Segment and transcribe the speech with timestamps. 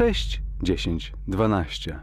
[0.00, 2.00] 6, 10, 12.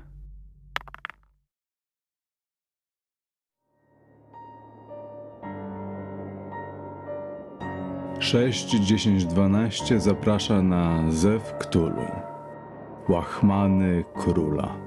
[8.20, 12.06] Sześć, dziesięć, dwanaście zaprasza na Zew Ktulu.
[13.10, 14.87] Łachmany króla.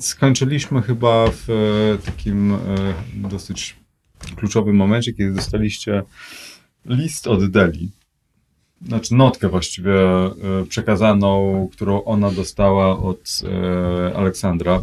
[0.00, 2.58] Skończyliśmy chyba w e, takim e,
[3.14, 3.76] dosyć
[4.36, 6.02] kluczowym momencie, kiedy dostaliście
[6.86, 7.90] list od Deli.
[8.86, 10.30] Znaczy notkę właściwie e,
[10.68, 13.40] przekazaną, którą ona dostała od
[14.14, 14.82] Aleksandra.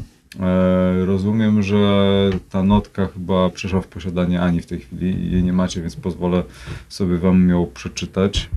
[1.05, 5.53] Rozumiem, że ta notka chyba przeszła w posiadanie Ani w tej chwili i jej nie
[5.53, 6.43] macie, więc pozwolę
[6.89, 8.49] sobie wam ją przeczytać.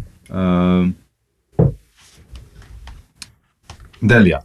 [4.02, 4.38] Delia.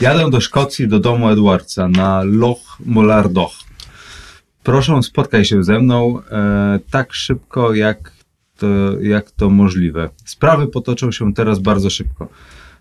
[0.00, 3.52] Jadę do Szkocji, do domu Edwardsa na Loch Molardoch.
[4.62, 8.12] Proszę, spotkaj się ze mną e, tak szybko, jak
[8.56, 8.66] to,
[9.00, 10.08] jak to możliwe.
[10.24, 12.28] Sprawy potoczą się teraz bardzo szybko.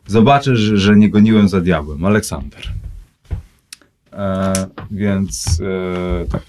[0.07, 2.05] Zobaczysz, że nie goniłem za diabłem.
[2.05, 2.73] Aleksander.
[4.13, 4.53] E,
[4.91, 6.43] więc e, tak,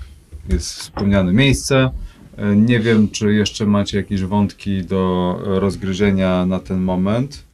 [0.48, 1.90] jest wspomniane miejsce.
[2.36, 7.47] E, nie wiem, czy jeszcze macie jakieś wątki do rozgryzienia na ten moment.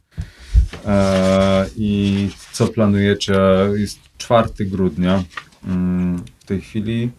[0.85, 3.33] E, I co planujecie?
[3.73, 5.23] Jest 4 grudnia
[5.67, 7.11] mm, w tej chwili.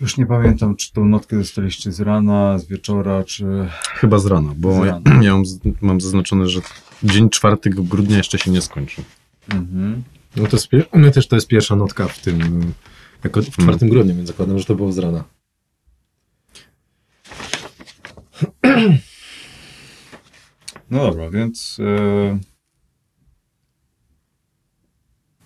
[0.00, 3.44] Już nie pamiętam, czy tą notkę dostaliście z rana, z wieczora, czy.
[3.94, 5.22] Chyba z rana, bo Z ja, rana.
[5.26, 6.60] ja mam, z- mam zaznaczone, że
[7.02, 9.02] dzień 4 grudnia jeszcze się nie skończy.
[9.48, 10.02] Mhm.
[10.36, 10.56] No to
[10.92, 12.60] u mnie też to jest pierwsza notka w tym,
[13.24, 15.24] jako w 4 grudnia, więc zakładam, że to było z rana.
[20.90, 21.78] No dobra, więc.
[21.80, 22.38] E,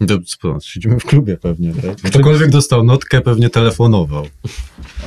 [0.07, 1.97] To, co, siedzimy w klubie pewnie, tak?
[1.97, 4.27] Ktokolwiek dostał notkę, pewnie telefonował.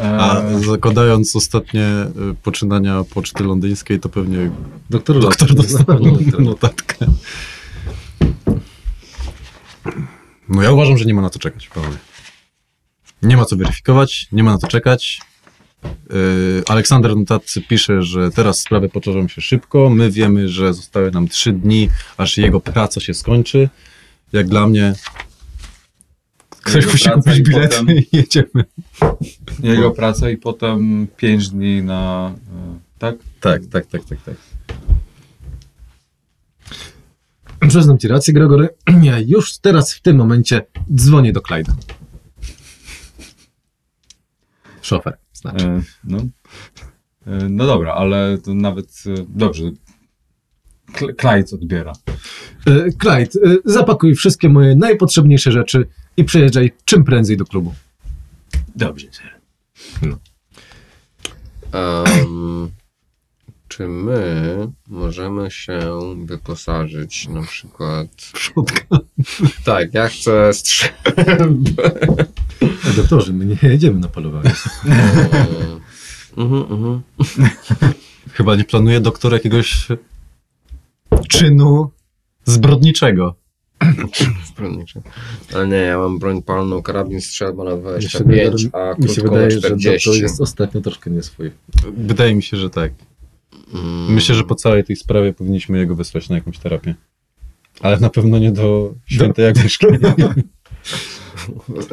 [0.01, 1.87] A e, zakładając ostatnie
[2.31, 4.51] y, poczynania poczty londyńskiej, to pewnie
[4.89, 5.99] Doktor, doktor dostał
[6.39, 7.05] notatkę.
[10.49, 11.97] No ja uważam, że nie ma na to czekać, panowie.
[13.21, 15.21] Nie ma co weryfikować, nie ma na to czekać.
[16.09, 19.89] Yy, Aleksander Notatcy pisze, że teraz sprawy potoczą się szybko.
[19.89, 23.69] My wiemy, że zostały nam trzy dni, aż jego praca się skończy.
[24.33, 24.93] Jak dla mnie.
[26.63, 28.65] Ktoś musi kupić i bilety potem- i jedziemy.
[29.59, 32.31] jego praca i potem 5 dni na.
[32.55, 33.15] E, tak?
[33.39, 34.35] Tak, tak, tak, tak, tak.
[37.69, 38.69] Przyznam ci rację, Gregory.
[39.01, 40.65] Ja już teraz w tym momencie
[40.95, 41.73] dzwonię do Clyde'a.
[44.81, 45.17] Szofer,
[45.49, 45.65] znaczy.
[45.65, 46.17] E, no.
[47.27, 49.03] E, no dobra, ale to nawet.
[49.05, 49.63] E, dobrze.
[50.93, 51.93] Kl- Clyde odbiera.
[52.67, 55.87] E, Clyde, e, zapakuj wszystkie moje najpotrzebniejsze rzeczy
[56.17, 57.73] i przyjeżdżaj czym prędzej do klubu.
[58.75, 59.39] Dobrze, sir.
[61.71, 62.69] Em,
[63.67, 64.55] czy my
[64.87, 65.79] możemy się
[66.25, 68.31] wyposażyć na przykład...
[69.65, 71.91] Tak, ja chcę strzelbę.
[72.95, 74.51] Doktorze, my nie jedziemy na polowanie.
[76.37, 77.01] Mhm, mhm.
[78.33, 79.87] Chyba nie planuje doktor jakiegoś
[81.29, 81.89] czynu
[82.45, 83.35] zbrodniczego.
[84.47, 85.01] Zbrodniczy.
[85.55, 89.09] Ale nie, ja mam broń palną, karabin strzelba na Mi się 25, wydaje- a Mi
[89.09, 90.21] się wydaje, na że doktor 40.
[90.21, 91.51] jest ostatnio troszkę nie swój.
[91.97, 92.91] Wydaje mi się, że tak.
[93.73, 94.13] Mm.
[94.13, 96.95] Myślę, że po całej tej sprawie powinniśmy jego wysłać na jakąś terapię.
[97.81, 99.85] Ale na pewno nie do świętej Agnieszki.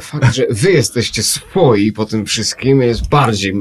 [0.00, 3.56] Fakt, że wy jesteście swoi po tym wszystkim jest bardziej e,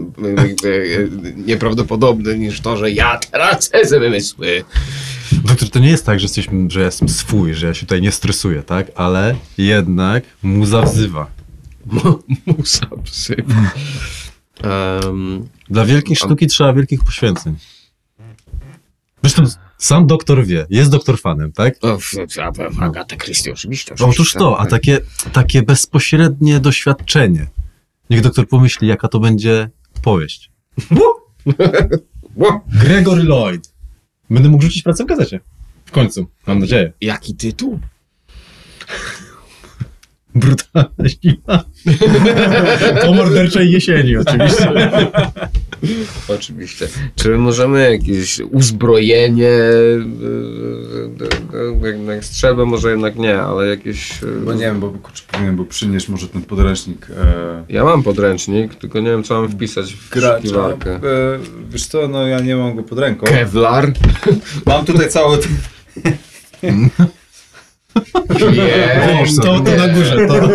[1.35, 4.63] nieprawdopodobny niż to, że ja tracę ze wymysły.
[5.31, 8.01] Doktor, to nie jest tak, że, jesteśmy, że ja jestem swój, że ja się tutaj
[8.01, 8.88] nie stresuję, tak?
[8.95, 11.28] Ale jednak muza wzywa.
[12.45, 13.35] Musa psy.
[14.63, 17.55] Um, Dla wielkiej sztuki trzeba wielkich poświęceń.
[19.23, 19.44] Zresztą
[19.79, 21.76] sam doktor wie, jest doktor fanem, tak?
[21.81, 22.16] o, f-
[22.79, 23.96] a- Agata Christie, oczywiście.
[23.99, 24.70] Otóż to, a tak.
[24.72, 24.99] takie,
[25.34, 27.47] takie bezpośrednie doświadczenie.
[28.09, 29.70] Niech doktor pomyśli, jaka to będzie
[30.03, 30.52] powieść.
[32.81, 33.73] Gregory Lloyd.
[34.29, 35.40] Będę mógł rzucić pracę w gazecie.
[35.85, 36.93] W końcu, mam nadzieję.
[37.02, 37.79] Jaki tytuł?
[40.35, 41.64] Brutalna zima.
[43.05, 44.72] Po morderczej jesieni oczywiście.
[46.28, 46.87] Oczywiście.
[47.16, 49.81] Czy możemy jakieś uzbrojenie, e,
[51.87, 54.23] jak, jak strzelbę może jednak nie, ale jakieś...
[54.23, 57.08] e, Bo nie wiem, bo kurczę, powinien był przynieść może ten podręcznik.
[57.17, 60.96] E, Ja mam podręcznik, tylko nie wiem co mam wpisać w wyszukiwarkę.
[60.96, 60.99] E,
[61.70, 63.26] wiesz co, no ja nie mam go pod ręką.
[63.26, 63.93] Kevlar?
[64.66, 65.37] Mam tutaj cały.
[68.51, 70.49] Wiem, To, to na górze, to.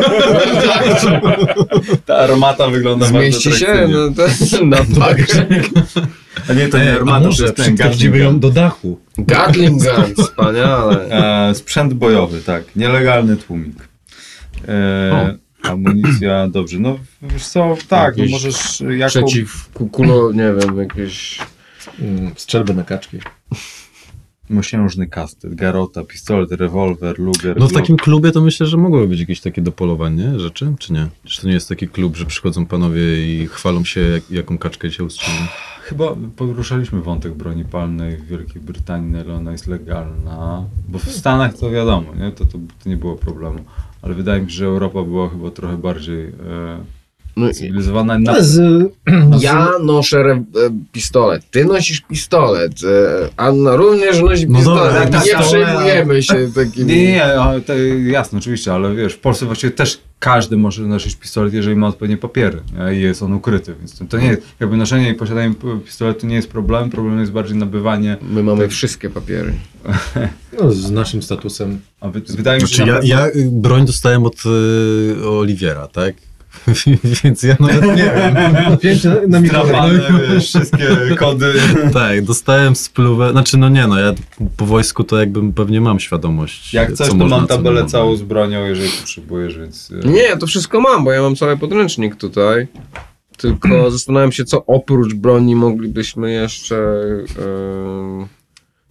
[2.06, 3.98] Ta armata wygląda Zmieści bardzo się no,
[4.58, 5.70] to, na bagażnik.
[6.50, 9.00] A nie, to nie a armata, to może jest ten ją do dachu.
[9.18, 11.08] Gatling gun, wspaniale.
[11.50, 12.64] E, sprzęt bojowy, tak.
[12.76, 13.88] Nielegalny tłumik.
[14.68, 16.78] E, amunicja, dobrze.
[16.78, 19.08] No wiesz co, tak, no możesz jako...
[19.26, 21.38] Przeciw ku- kulo, nie wiem, jakieś...
[22.00, 23.18] Mm, Strzelby na kaczki.
[24.50, 27.56] Mosiężny kastet, garota, pistolet, rewolwer, luger.
[27.58, 31.06] No w takim klubie to myślę, że mogłyby być jakieś takie dopolowanie rzeczy, czy nie?
[31.24, 34.90] Czy to nie jest taki klub, że przychodzą panowie i chwalą się, jak, jaką kaczkę
[34.90, 35.48] się ustrzeli?
[35.82, 40.64] Chyba poruszaliśmy wątek broni palnej w Wielkiej Brytanii, na ile ona jest legalna.
[40.88, 42.32] Bo w Stanach to wiadomo, nie?
[42.32, 43.58] To, to, to nie było problemu.
[44.02, 46.32] Ale wydaje mi się, że Europa była chyba trochę bardziej e,
[47.36, 48.18] No, cywilizowana.
[48.18, 50.42] Na, Ale z, z, ja noszę re, e,
[50.92, 54.92] pistolet, ty nosisz pistolet, e, Anna również nosi No pistolet.
[54.92, 56.86] dobra, nie tak, tak, przejmujemy się takimi...
[56.86, 61.76] nie, nie, jasne, oczywiście, ale wiesz, w Polsce właściwie też każdy może nosić pistolet, jeżeli
[61.76, 62.98] ma odpowiednie papiery nie?
[62.98, 65.54] i jest on ukryty, więc to, to nie jest, jakby noszenie i posiadanie
[65.84, 69.52] pistoletu nie jest problem, problem jest bardziej nabywanie, My mamy wszystkie papiery.
[70.60, 71.80] no, z naszym statusem.
[72.00, 76.14] a wy, wydaje mi się, Znaczy ja, ja y, broń dostałem od y, Oliwiera, tak?
[77.24, 78.36] Więc ja nawet nie wiem.
[78.82, 79.64] Pięć na, na mikro.
[79.64, 80.00] Strapane,
[80.34, 80.86] wiesz, wszystkie
[81.18, 81.52] kody.
[81.92, 83.30] Tak, dostałem spluwę.
[83.30, 84.14] Znaczy, no nie no, ja
[84.56, 86.74] po wojsku to jakbym pewnie mam świadomość.
[86.74, 87.98] Jak coś, co to można, mam co tabelę można.
[87.98, 89.92] całą z bronią, jeżeli potrzebujesz, więc...
[90.04, 92.66] e, Nie, to wszystko mam, bo ja mam cały podręcznik tutaj.
[93.36, 96.74] Tylko zastanawiam się, co oprócz broni moglibyśmy jeszcze.
[97.38, 98.26] Yy...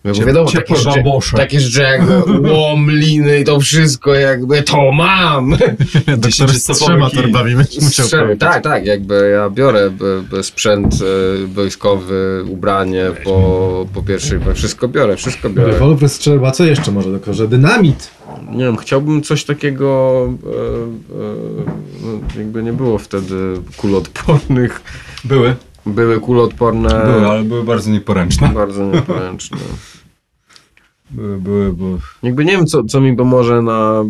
[0.03, 1.03] No bo wiadomo, takie rzeczy,
[1.35, 2.01] takie rzeczy jak
[2.53, 5.57] łom, liny i to wszystko, jakby to mam.
[6.17, 11.47] Doktor z trzema torbami musiał Strzel- tak, tak, jakby ja biorę b, b, sprzęt e,
[11.47, 15.73] wojskowy, ubranie po, po pierwszej, wszystko biorę, wszystko biorę.
[15.73, 17.09] Rewolwer, strzelba, co jeszcze może?
[17.31, 18.11] Że dynamit.
[18.51, 21.35] Nie wiem, chciałbym coś takiego, e, e,
[22.01, 23.35] no, jakby nie było wtedy
[23.77, 24.81] kulodpornych.
[25.23, 28.49] Były, Były kuloodporne, były, ale były bardzo nieporęczne.
[28.49, 29.57] bardzo nieporęczne.
[31.39, 31.97] Były, bo...
[32.23, 34.03] Jakby nie wiem, co, co mi pomoże na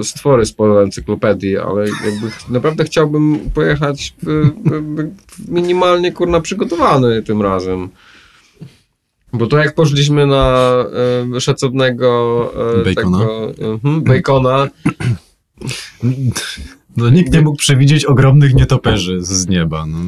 [0.00, 4.14] e, stwory z pola encyklopedii, ale jakby naprawdę chciałbym pojechać
[5.48, 7.88] minimalnie kurna przygotowany tym razem.
[9.32, 10.74] Bo to jak poszliśmy na
[11.36, 13.18] e, szacownego e, Bacona?
[13.18, 14.68] tego, mhm, bacona,
[16.96, 19.86] No nikt nie mógł przewidzieć ogromnych nietoperzy z nieba.
[19.86, 19.98] No.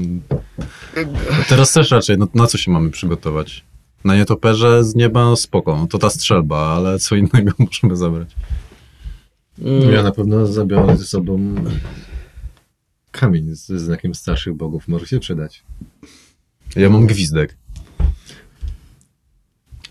[1.48, 3.64] Teraz też raczej, no, na co się mamy przygotować?
[4.04, 8.36] Na nietoperze z nieba no spoko, no to ta strzelba, ale co innego możemy zabrać.
[9.58, 11.54] No Ja na pewno zabiorę ze sobą
[13.10, 14.88] kamień ze znakiem starszych bogów.
[14.88, 15.64] Może się przydać.
[16.76, 17.56] Ja mam gwizdek.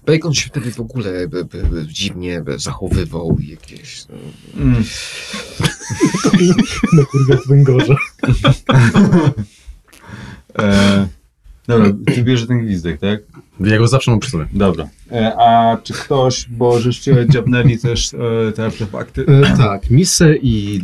[0.05, 4.05] bacon się wtedy w ogóle by, by, by dziwnie by zachowywał i jakieś...
[4.09, 4.15] No.
[4.63, 4.83] Mm.
[6.93, 7.95] Na kurwa w węgorze.
[10.59, 11.07] E,
[11.67, 13.19] dobra, ty bierzesz ten gwizdek, tak?
[13.59, 14.45] Ja go zawsze mam przy sobie.
[14.53, 14.87] Dobra.
[15.11, 20.81] E, a czy ktoś, bo żeście dziabnęli też e, te artefakty, E, tak, misę i,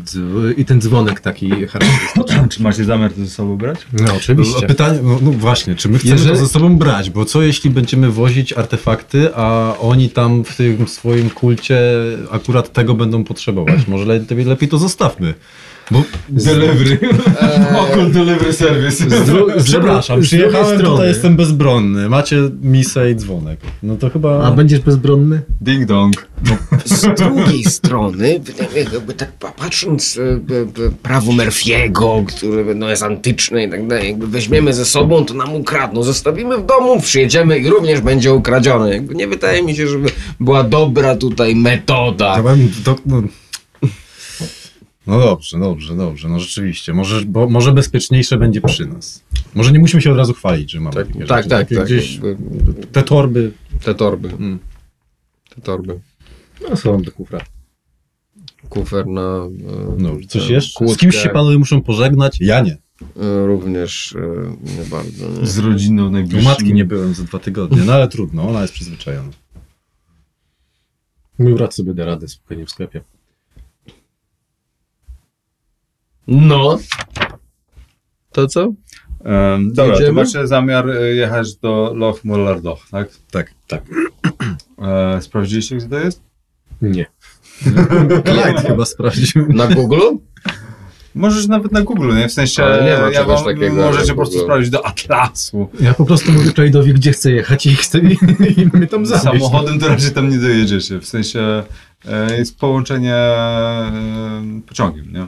[0.58, 2.48] i ten dzwonek taki charakterystyczny.
[2.50, 3.80] czy macie zamiar to ze sobą brać?
[3.94, 4.68] No No, oczywiście.
[4.68, 7.10] pytanie, no, no właśnie, czy my chcemy Jeżeli- to ze sobą brać?
[7.10, 11.82] Bo co jeśli będziemy wozić artefakty, a oni tam w tym swoim kulcie
[12.32, 13.88] akurat tego będą potrzebować?
[13.88, 15.34] Może lepiej, lepiej to zostawmy.
[15.92, 17.00] Bo Delivery.
[17.82, 19.10] Okul delivery service.
[19.10, 20.84] Z dru- z Przepraszam, drugiej przyjechałem strony.
[20.84, 22.10] tutaj, jestem bezbronny.
[22.10, 23.60] Macie misę i dzwonek.
[23.84, 24.44] No to chyba...
[24.44, 25.42] A będziesz bezbronny?
[25.62, 26.28] Ding dong.
[26.86, 28.40] Z drugiej strony,
[28.94, 34.28] jakby tak pa- patrząc e, prawo Murphy'ego, które no, jest antyczne i tak dalej, jakby
[34.28, 36.04] weźmiemy ze sobą, to nam ukradną.
[36.04, 38.94] Zostawimy w domu, przyjedziemy i również będzie ukradzione.
[38.94, 42.36] Jakby nie wydaje mi się, żeby była dobra tutaj metoda.
[42.36, 43.22] To bym- to, no...
[45.08, 46.30] no dobrze, dobrze, dobrze.
[46.30, 46.94] No rzeczywiście.
[46.94, 49.24] Może, bo, może bezpieczniejsze będzie przy nas.
[49.56, 51.50] Może nie musimy się od razu chwalić, że mamy Tak, takie tak, rzeczy.
[51.50, 51.86] tak, tak.
[51.86, 52.20] Gdzieś
[52.92, 53.52] te torby.
[53.84, 54.30] Te torby.
[54.30, 54.60] Mm.
[55.56, 56.00] Te torby.
[56.70, 57.40] No, są do kufra.
[58.70, 59.22] Kufer na...
[59.22, 60.72] e, No, coś jeszcze?
[60.72, 62.38] Z kłódkę, kimś się panowie muszą pożegnać?
[62.42, 62.78] Ja nie.
[63.22, 64.20] e, Również e,
[64.78, 65.30] nie bardzo.
[65.30, 65.48] Nie?
[65.48, 66.50] Z rodziną U najbliższą.
[66.50, 69.30] matki nie byłem za dwa tygodnie, no ale trudno, ona jest przyzwyczajona.
[71.40, 73.02] Mój brat sobie da radę spokojnie w sklepie.
[76.28, 76.80] No.
[78.32, 78.62] To co?
[79.26, 80.12] Um, dobra, to Jedziemy?
[80.12, 83.10] macie zamiar e, jechać do Loch Mollardoch, tak?
[83.32, 83.84] Tak, tak.
[84.82, 86.22] E, sprawdziliście, gdzie to jest?
[86.82, 87.06] Nie.
[88.46, 89.48] Light chyba sprawdził.
[89.54, 90.18] Na Google?
[91.16, 92.30] Możesz nawet na Google, nie?
[92.30, 95.70] W sensie, Ale nie ma ja wam, takiego możecie po prostu sprawdzić do Atlasu.
[95.80, 98.18] Ja po prostu mówię Trade'owi, gdzie chcę jechać i chcę i,
[98.58, 99.24] i mnie tam zawieźć.
[99.24, 101.00] Samochodem to raczej tam nie dojedziecie.
[101.00, 101.64] W sensie
[102.06, 103.92] e, jest połączenie e,
[104.68, 105.28] pociągiem, nie?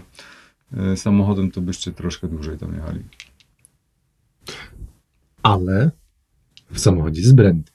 [0.77, 3.03] E, samochodem to byście troszkę dłużej tam jechali.
[5.43, 5.91] Ale
[6.71, 7.71] w samochodzie z brandy.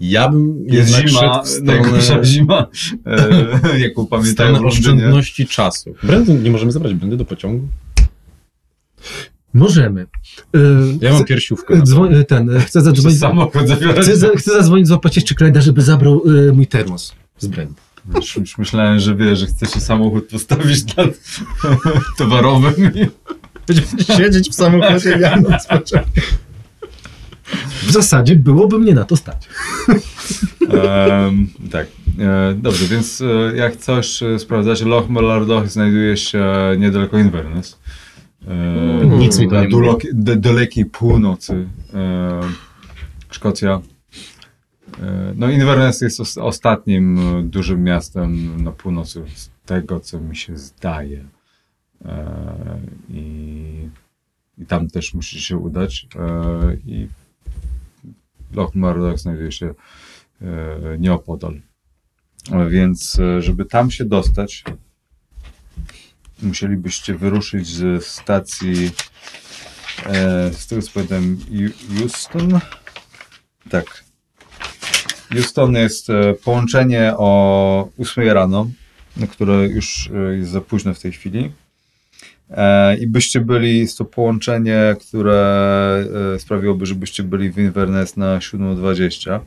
[0.00, 2.66] Ja bym Jest jednak zima, w stronę, najgorsza zima,
[3.06, 5.94] e, jaką pamiętają oszczędności czasu.
[6.02, 7.68] Brandy, nie możemy zabrać brandy do pociągu?
[9.54, 10.06] Możemy.
[10.54, 10.58] E,
[11.00, 11.74] Ja mam piersiówkę.
[11.74, 13.18] e, dzwoń, ten, chcę zadzwonić,
[14.00, 17.74] chcę, chcę zadzwonić złapać jeszcze Klejda, żeby zabrał e, mój termos z brandy.
[18.14, 21.08] Już, już myślałem, że wie, że chcecie samochód postawić nad
[22.18, 22.74] towarowym.
[22.94, 23.08] i-
[24.16, 25.66] siedzieć w samochodzie jadąc.
[27.82, 29.48] W zasadzie byłoby mnie na to stać.
[30.60, 31.86] Em, tak.
[32.18, 36.44] E, dobrze, więc e, jak coś e, sprawdzacie, Loch Mollardoch znajduje się
[36.78, 37.78] niedaleko Inverness.
[38.48, 39.86] E, Nic mi to nie mówi.
[39.88, 42.40] dalekiej- d- dalekiej północy e,
[43.30, 43.80] Szkocja.
[45.00, 50.36] E, no Inverness jest os- ostatnim e, dużym miastem na północy z tego, co mi
[50.36, 51.24] się zdaje.
[52.04, 53.88] E, i,
[54.58, 56.06] I tam też musicie się udać.
[56.86, 57.08] I
[58.52, 59.74] Loch Mollardoch znajduje się
[60.98, 61.60] nieopodal.
[62.70, 64.64] Więc, żeby tam się dostać,
[66.42, 68.90] musielibyście wyruszyć z stacji,
[70.52, 71.36] z tego co pamiętam,
[71.98, 72.60] Houston.
[73.70, 74.04] Tak.
[75.32, 78.70] Houston jest e, połączenie o 8 rano,
[79.16, 81.52] no, które już e, jest za późno w tej chwili.
[82.50, 86.04] E, I byście byli, jest to połączenie, które
[86.38, 89.40] sprawiłoby, żebyście byli w Inverness na 7.20.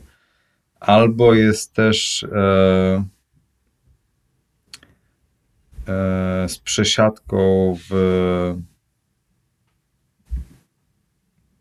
[0.82, 3.04] Albo jest też e,
[5.88, 7.94] e, z przesiadką w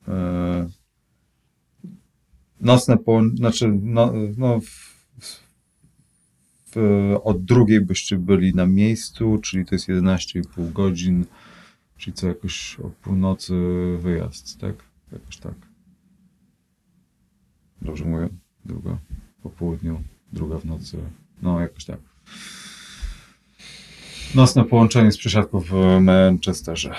[0.07, 0.80] e,
[2.61, 4.91] nocne połączenie, znaczy no, no w,
[6.71, 6.77] w,
[7.23, 11.25] od drugiej byście byli na miejscu, czyli to jest 11,5 godzin,
[11.97, 13.53] czyli co jakoś o północy
[13.99, 14.75] wyjazd, tak?
[15.11, 15.53] Jakoś tak.
[17.81, 18.29] Dobrze mówię?
[18.65, 18.97] Druga
[19.43, 20.03] po południu,
[20.33, 20.97] druga w nocy.
[21.41, 21.99] No, jakoś tak.
[24.35, 26.95] Nocne połączenie z przesiadką w Manchesterze.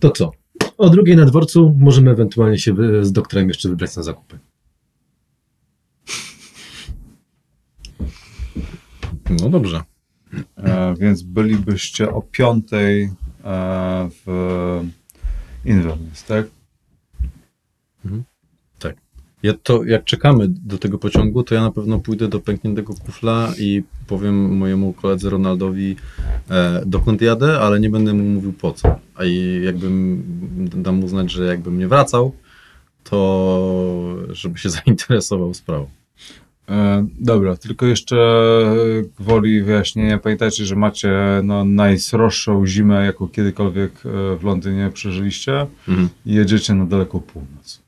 [0.00, 0.41] To co?
[0.82, 2.74] O drugiej na dworcu możemy ewentualnie się
[3.04, 4.38] z doktorem jeszcze wybrać na zakupy.
[9.30, 9.82] No dobrze.
[10.56, 13.10] E, więc bylibyście o piątej e,
[14.10, 14.84] w
[15.64, 16.46] Inverness, tak?
[19.42, 23.48] Ja to, jak czekamy do tego pociągu, to ja na pewno pójdę do pękniętego kufla
[23.58, 25.96] i powiem mojemu koledze Ronaldowi,
[26.50, 28.98] e, dokąd jadę, ale nie będę mu mówił po co.
[29.14, 30.22] A i jakbym
[30.82, 32.32] dam mu znać, że jakbym nie wracał,
[33.04, 35.86] to żeby się zainteresował sprawą.
[36.68, 38.16] E, dobra, tylko jeszcze
[39.18, 40.18] gwoli wyjaśnienia.
[40.18, 41.12] Pamiętajcie, że macie
[41.44, 46.08] no, najsroższą zimę, jaką kiedykolwiek e, w Londynie przeżyliście Mhm.
[46.26, 47.81] i jedziecie na daleką północ.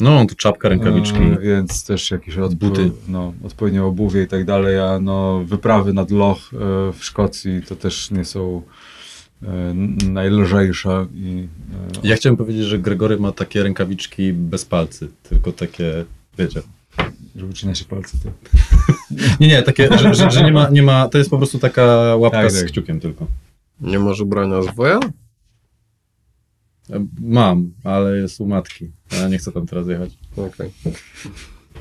[0.00, 1.18] No, tu czapka, rękawiczki.
[1.22, 2.90] E, więc też jakieś odpo- Buty.
[3.08, 6.56] No, odpowiednie obuwie i tak dalej, a no, wyprawy nad Loch e,
[6.92, 8.62] w Szkocji to też nie są
[9.42, 9.74] e,
[10.10, 11.48] najlżejsze i
[12.04, 16.04] e, Ja chciałem powiedzieć, że Gregory ma takie rękawiczki bez palcy, tylko takie,
[16.38, 16.60] wiecie.
[17.36, 18.18] że ucina się palce.
[18.24, 18.30] To...
[19.40, 21.82] Nie, nie, takie, że, że, że nie, ma, nie ma, to jest po prostu taka
[22.16, 22.68] łapka Tak, z tak.
[22.70, 23.26] kciukiem tylko.
[23.80, 25.00] Nie masz ubrania z woja?
[27.20, 28.90] Mam, ale jest u matki.
[29.12, 30.10] Ja nie chcę tam teraz jechać.
[30.36, 30.70] Okej.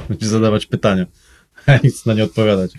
[0.10, 1.06] Będzie zadawać pytania,
[1.66, 2.72] a nic na nie odpowiadać.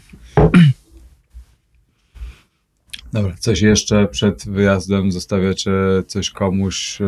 [3.13, 5.71] Dobra, coś jeszcze przed wyjazdem zostawiacie
[6.07, 7.01] coś komuś.
[7.01, 7.05] e,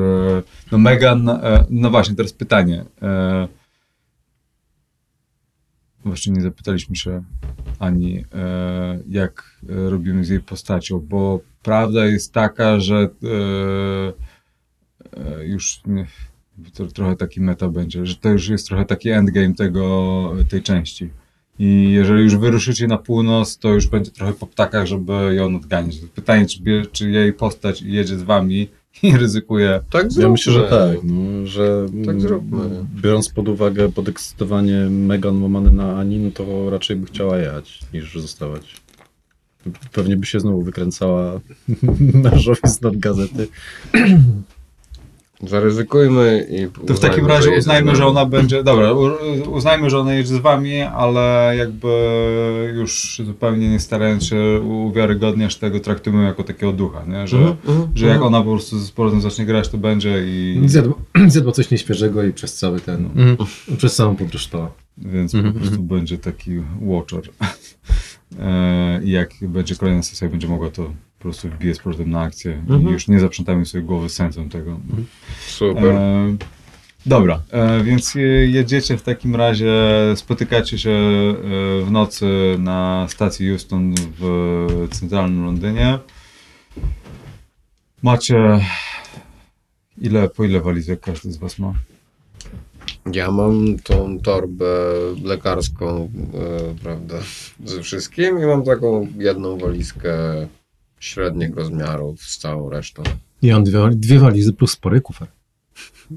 [0.73, 2.85] No Megan, e, no właśnie, teraz pytanie.
[3.03, 3.49] e,
[6.05, 7.25] Właśnie nie zapytaliśmy się
[7.79, 8.25] Ani,
[9.09, 13.09] jak robimy z jej postacią, bo prawda jest taka, że
[15.45, 16.07] już nie,
[16.75, 21.11] to trochę taki meta będzie, że to już jest trochę taki endgame tego, tej części.
[21.59, 25.97] I jeżeli już wyruszycie na północ, to już będzie trochę po ptakach, żeby ją odganiać.
[26.15, 26.61] Pytanie, czy,
[26.93, 28.69] czy jej postać jedzie z wami
[29.03, 29.81] i ryzykuje.
[29.91, 30.23] Tak zróbmy.
[30.23, 32.87] Ja myślę, że tak, no, że Tak mm, zróbmy.
[33.03, 38.15] biorąc pod uwagę podekscytowanie Megan łamane na Ani, no to raczej by chciała jechać niż
[38.21, 38.81] zostawać.
[39.93, 41.41] Pewnie by się znowu wykręcała
[42.25, 43.49] mężowi z nad gazety.
[45.43, 48.65] Zaryzykujmy i To w takim razie uznajmy, że ona będzie.
[48.65, 48.93] Dobra,
[49.51, 51.89] uznajmy, że ona jedzie z wami, ale jakby
[52.75, 57.29] już zupełnie nie starając się uwiarygodniać tego, traktujmy jako takiego ducha, nie?
[57.29, 58.35] Że, Mhm, mhm, że jak mhm.
[58.35, 60.61] ona po prostu z powrotem zacznie grać, to będzie i.
[60.67, 60.95] Zjadła,
[61.29, 63.37] zjadła coś nieświeżego i przez cały ten, Mhm.
[63.77, 64.71] przez całą podróż spała.
[64.99, 65.99] Więc Mhm, po prostu mhm.
[65.99, 66.51] będzie taki
[66.83, 67.23] watcher.
[68.41, 70.91] E, I jak będzie kolejna sesja, będzie mogła to
[71.21, 72.89] po prostu wbije z powrotem na akcję Mhm.
[72.89, 74.81] i już nie zaprzątajmy sobie głowy sensem tego.
[75.47, 75.85] Super.
[75.95, 76.37] E,
[77.07, 79.73] dobra, e, więc je- jedziecie w takim razie,
[80.17, 81.35] spotykacie się e,
[81.85, 82.27] w nocy
[82.59, 85.99] na stacji Euston w centralnym Londynie.
[88.03, 88.61] Macie
[89.99, 91.75] ile, po ile walizek każdy z was ma?
[93.13, 94.67] Ja mam tą torbę
[95.25, 97.15] lekarską, e, prawda,
[97.65, 100.13] ze wszystkim i mam taką jedną walizkę
[101.01, 103.03] średnich rozmiarów z całą resztą.
[103.43, 105.29] Ja mam dwie, dwie walizy plus spory kufer.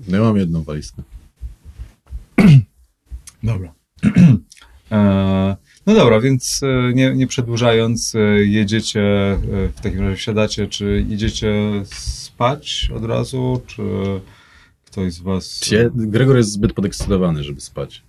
[0.07, 1.01] No ja mam jedną walizkę.
[3.43, 3.73] Dobra.
[4.91, 9.01] E, no dobra, więc e, nie, nie przedłużając, e, jedziecie,
[9.75, 11.53] w takim razie wsiadacie, czy idziecie
[11.85, 13.81] spać od razu, czy
[14.85, 15.59] ktoś z was...
[15.63, 18.03] Sie- Gregor jest zbyt podekscytowany, żeby spać.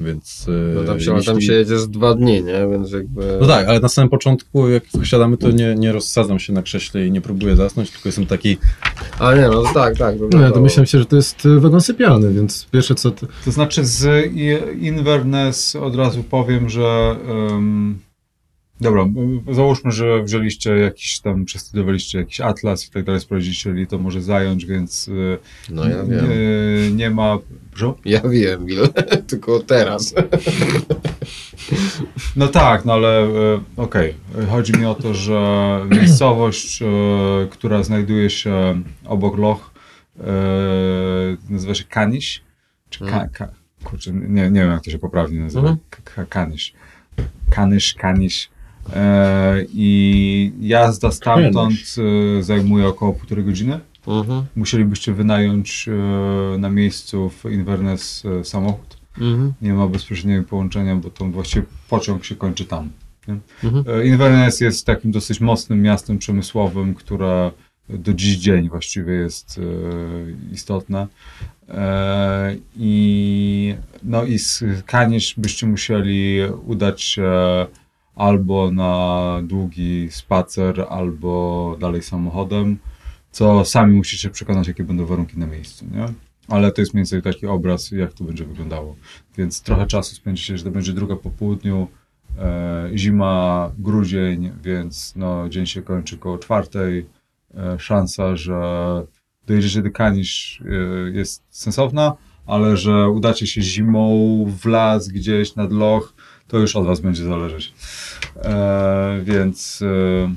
[0.00, 0.46] Więc.
[0.48, 2.68] e, No tam się, ale tam jeśli- się jedzie z dwa dni, nie?
[2.70, 3.38] Więc jakby...
[3.40, 7.06] No tak, ale na samym początku, jak wsiadamy, to nie, nie rozsadzam się na krześle
[7.06, 8.56] i nie próbuję zasnąć, tylko jestem taki.
[9.18, 10.14] A nie, no tak, tak.
[10.32, 13.10] No ja domyślam się, że to jest y, wagon sypialny, więc pierwsze co...
[13.10, 13.26] To...
[13.44, 14.26] To znaczy z
[14.80, 17.16] Inverness od razu powiem, że...
[17.50, 17.98] em,
[18.80, 19.06] dobra,
[19.50, 24.22] załóżmy, że wzięliście jakiś tam, przestudowaliście jakiś atlas i tak dalej, sprawdziliście, ile to może
[24.22, 25.08] zająć, więc
[25.68, 26.28] e, No ja wiem.
[26.28, 27.38] nie, nie ma...
[27.70, 27.92] Proszę?
[28.04, 28.88] Ja wiem, ile,
[29.30, 30.14] tylko teraz.
[32.36, 34.14] No tak, no ale e, okej.
[34.50, 35.40] Chodzi mi o to, że
[35.90, 36.80] miejscowość,
[37.50, 39.70] która znajduje się obok Loch,
[41.50, 42.42] nazywa się Kaniś.
[42.90, 43.28] Czy ka, Mhm.
[43.30, 43.48] ka,
[43.84, 45.68] kurczę, nie, nie wiem jak to się poprawnie nazywa.
[45.68, 45.78] Mhm.
[46.04, 46.72] K, Kaniś.
[47.50, 48.50] Kanysz, Kaniś.
[48.94, 51.72] E, I jazda stamtąd
[52.38, 53.80] e, zajmuje około półtorej godziny.
[54.06, 58.96] Mhm, Musielibyście wynająć e, na miejscu w Inverness e, samochód.
[59.20, 62.90] mhm, Nie ma bezpośredniego połączenia, bo to właściwie pociąg się kończy tam.
[63.64, 64.06] mhm.
[64.06, 67.50] Inverness jest takim dosyć mocnym miastem przemysłowym, które
[67.88, 71.06] do dziś dzień właściwie jest e, istotne.
[71.68, 77.32] E, I, no i z Kanieś byście musieli udać się
[78.14, 82.78] albo na długi spacer, albo dalej samochodem,
[83.30, 86.06] co sami musicie przekonać, jakie będą warunki na miejscu, nie?
[86.48, 88.96] Ale to jest mniej więcej taki obraz, jak to będzie wyglądało.
[89.38, 91.88] Więc trochę czasu spędzicie, że to będzie druga po południu,
[92.38, 97.06] e, zima, grudzień, więc no, dzień się kończy koło czwartej.
[97.54, 98.60] E, szansa, że
[99.46, 105.72] dojedziecie do Kanisz e, jest sensowna, ale że udacie się zimą w las gdzieś nad
[105.72, 106.14] loch,
[106.50, 107.72] to już od was będzie zależeć.
[108.36, 110.34] E, więc e,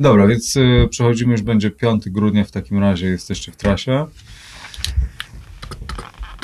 [0.00, 4.06] dobra, więc e, przechodzimy, już będzie 5 grudnia, w takim razie jesteście w trasie.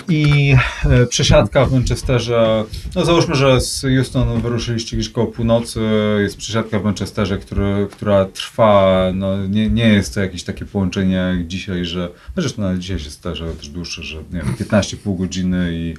[0.09, 5.81] I e, przesiadka w Manchesterze, no załóżmy, że z Houston wyruszyliście gdzieś koło północy,
[6.19, 11.15] jest przesiadka w Manchesterze, który, która trwa, no nie, nie jest to jakieś takie połączenie
[11.15, 15.71] jak dzisiaj, że, zresztą nawet dzisiaj się zdarza też dłuższe, że nie wiem, 15,5 godziny
[15.73, 15.95] i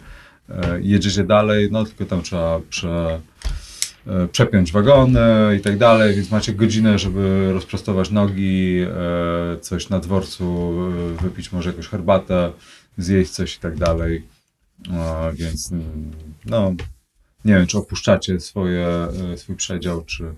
[0.82, 3.20] jedziecie dalej, no tylko tam trzeba prze,
[4.08, 5.20] e, przepiąć wagony
[5.58, 10.76] i tak dalej, więc macie godzinę, żeby rozprostować nogi, e, coś na dworcu,
[11.20, 12.52] e, wypić może jakąś herbatę,
[12.98, 14.24] zjeść coś i tak dalej.
[14.92, 16.12] E, Więc mm,
[16.46, 16.74] no,
[17.46, 18.88] nie wiem, czy opuszczacie swoje,
[19.34, 20.34] e, swój przedział, czy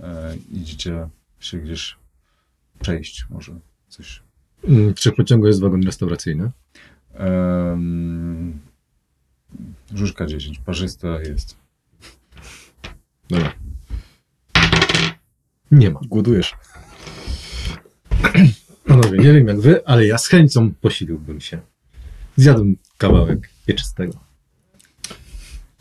[0.00, 1.08] e, idziecie
[1.40, 1.96] się gdzieś
[2.80, 3.52] przejść, może
[3.88, 4.22] coś.
[4.68, 6.50] Mm, W pociągu jest wagon restauracyjny.
[7.20, 8.58] Um,
[9.94, 11.56] Żużka 10, parzyste jest.
[13.30, 13.52] Dobra,
[15.70, 16.00] Nie ma.
[16.08, 16.54] głodujesz.
[18.86, 21.60] Panowie, nie wiem jak wy, ale ja z chęcią posiliłbym się.
[22.36, 24.12] Zjadłbym kawałek pieczystego.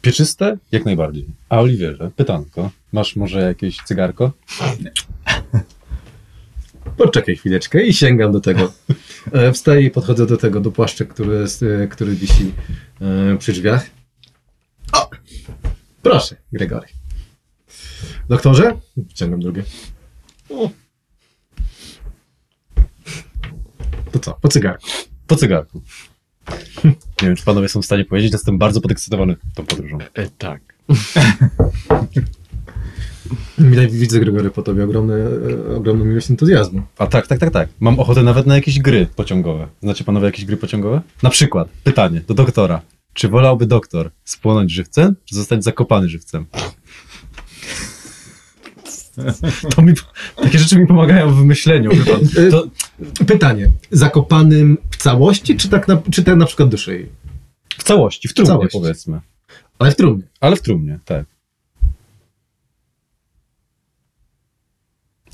[0.02, 0.58] Pieczyste?
[0.72, 1.26] Jak najbardziej.
[1.50, 2.72] A Oliwierze, pytanko.
[2.92, 4.32] Masz może jakieś cygarko?
[6.98, 8.74] Poczekaj chwileczkę i sięgam do tego.
[9.32, 11.46] E, Wstaję i podchodzę do tego, do płaszcza, który,
[11.84, 12.54] e, który wisi
[13.02, 13.90] e, przy drzwiach.
[14.94, 15.10] O!
[16.02, 16.88] Proszę, Gregory.
[18.30, 18.80] Doktorze?
[19.10, 19.64] Wciągam drugie.
[24.12, 24.34] To co?
[24.42, 24.88] Po cygarku.
[25.28, 25.82] Po cygarku.
[27.22, 29.98] Nie wiem, czy panowie są w stanie powiedzieć, jestem bardzo podekscytowany tą podróżą.
[30.14, 30.62] E, tak.
[33.92, 35.14] Widzę, Gregory, po tobie ogromny,
[35.72, 36.82] e, ogromną ilość entuzjazmu.
[36.98, 37.70] A tak, tak, tak, tak.
[37.80, 39.68] Mam ochotę nawet na jakieś gry pociągowe.
[39.82, 41.02] Znacie panowie jakieś gry pociągowe?
[41.24, 42.82] Na przykład, pytanie do doktora.
[43.14, 46.46] Czy wolałby doktor spłonąć żywcem, czy zostać zakopany żywcem?
[49.76, 49.94] To mi,
[50.36, 51.90] takie rzeczy mi pomagają w myśleniu.
[51.90, 52.50] pan.
[52.52, 52.68] To,
[53.26, 57.06] Pytanie, zakopanym w całości, czy tak na, czy tak na przykład do szyi?
[57.78, 58.80] w całości, w trumnie całości.
[58.82, 59.20] powiedzmy.
[59.80, 60.24] Ale w trumnie.
[60.40, 61.26] Ale w trumnie, tak.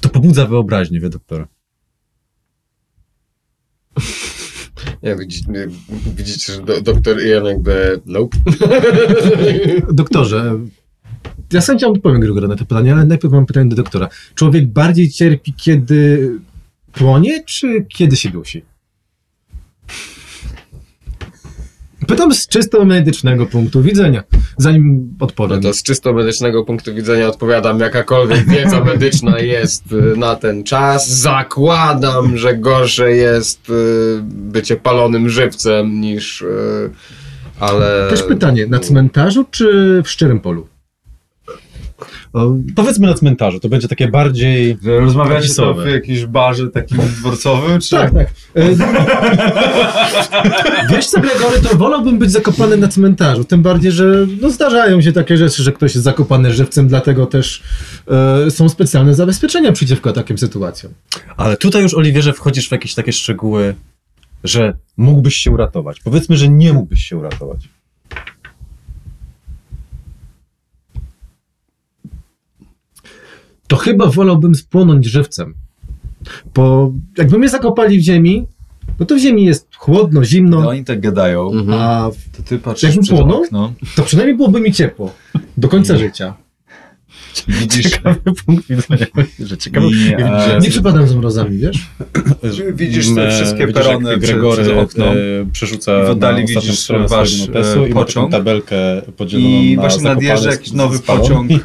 [0.04, 1.48] To pobudza wyobraźnię, wie doktor.
[5.02, 5.68] Ja widzicie,
[6.16, 8.38] widzicie że do, doktor Ian jakby nope.
[9.94, 10.60] Doktorze,
[11.54, 14.10] ja sam chciałem odpowiem Gregory na to pytanie, ale najpierw mam pytanie do doktora.
[14.36, 16.32] Człowiek bardziej cierpi, kiedy
[16.92, 18.63] płonie, czy kiedy się dusi?
[22.08, 24.24] Pytam z czysto medycznego punktu widzenia,
[24.58, 25.62] zanim No odpowiem.
[25.62, 31.10] to z czysto medycznego punktu widzenia odpowiadam, jakakolwiek wiedza medyczna jest y, na ten czas.
[31.10, 33.74] Zakładam, że gorsze jest y,
[34.24, 36.42] bycie palonym żywcem niż...
[36.42, 36.89] y,
[37.60, 38.08] Ale...
[38.10, 40.68] Też pytanie, na cmentarzu czy w szczerym polu?
[42.34, 44.78] O, Powiedzmy na cmentarzu, to będzie takie bardziej...
[44.84, 47.89] Że Rozmawiacie to w jakimś barze takim dworcowym, czy...
[47.89, 48.28] tak, tak.
[48.56, 48.69] E,
[50.89, 53.43] Wiesz co, Gregory, to wolałbym być zakopany na cmentarzu.
[53.43, 57.63] Tym bardziej, że no, zdarzają się takie rzeczy, że ktoś jest zakopany żywcem, dlatego też
[58.48, 60.93] e, są specjalne zabezpieczenia przeciwko takim sytuacjom.
[61.38, 63.76] Ale tutaj już, Oliwierze, wchodzisz w jakieś takie szczegóły,
[64.43, 66.00] że mógłbyś się uratować.
[66.04, 67.69] Powiedzmy, że nie mógłbyś się uratować.
[73.74, 75.54] To chyba wolałbym spłonąć żywcem.
[76.56, 78.48] Bo jakby mnie zakopali w ziemi,
[79.00, 81.82] no to w ziemi jest chłodno, zimno, No, oni tak gadają, Mhm.
[81.82, 83.44] a to ty patrzysz przez płonął?
[83.44, 85.12] okno to przynajmniej byłoby mi ciepło.
[85.58, 86.34] Do końca życia.
[87.48, 87.91] I widzisz,
[88.46, 89.06] punkt widzenia,
[89.39, 89.88] że ciekawe.
[89.88, 91.78] I, e, Nie przypadam z mrozami, wiesz?
[92.74, 95.06] Widzisz te wszystkie widzisz, perony Gregory przez okno.
[95.52, 98.32] przerzuca I w oddali widzisz stronę wasz, notesu e, i ma taką pociąg.
[98.32, 98.76] tabelkę
[99.17, 101.52] podzieloną I na właśnie nadjeżdża jakiś nowy pociąg,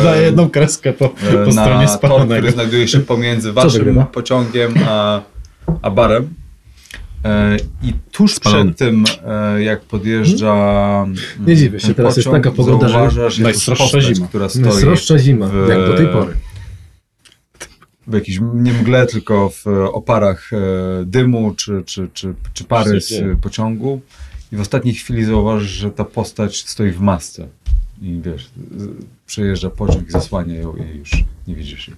[0.00, 1.08] e, Daje jedną kreskę po,
[1.44, 2.34] po stronie na tor, spalonego.
[2.34, 5.20] który znajduje się pomiędzy waszym pociągiem a,
[5.82, 6.43] a barem.
[7.24, 8.64] E, I tuż Spalony.
[8.74, 10.54] przed tym, e, jak podjeżdża
[11.06, 14.16] mm, Nie dziwię się, teraz jest pociąg, taka pogoda, że zauważasz, że jest najsroższa postać,
[14.16, 14.28] zima.
[14.28, 16.34] która jest stoi roszcza zima, w- jak do tej pory.
[18.06, 20.56] w jakiejś nie mgle, tylko w oparach e,
[21.04, 24.00] dymu czy, czy, czy, czy pary z pociągu.
[24.52, 27.48] I w ostatniej chwili zauważysz, że ta postać stoi w masce.
[28.02, 28.50] I wiesz,
[29.26, 31.10] przejeżdża pociąg, zasłania ją i już
[31.48, 31.96] nie widzisz jej.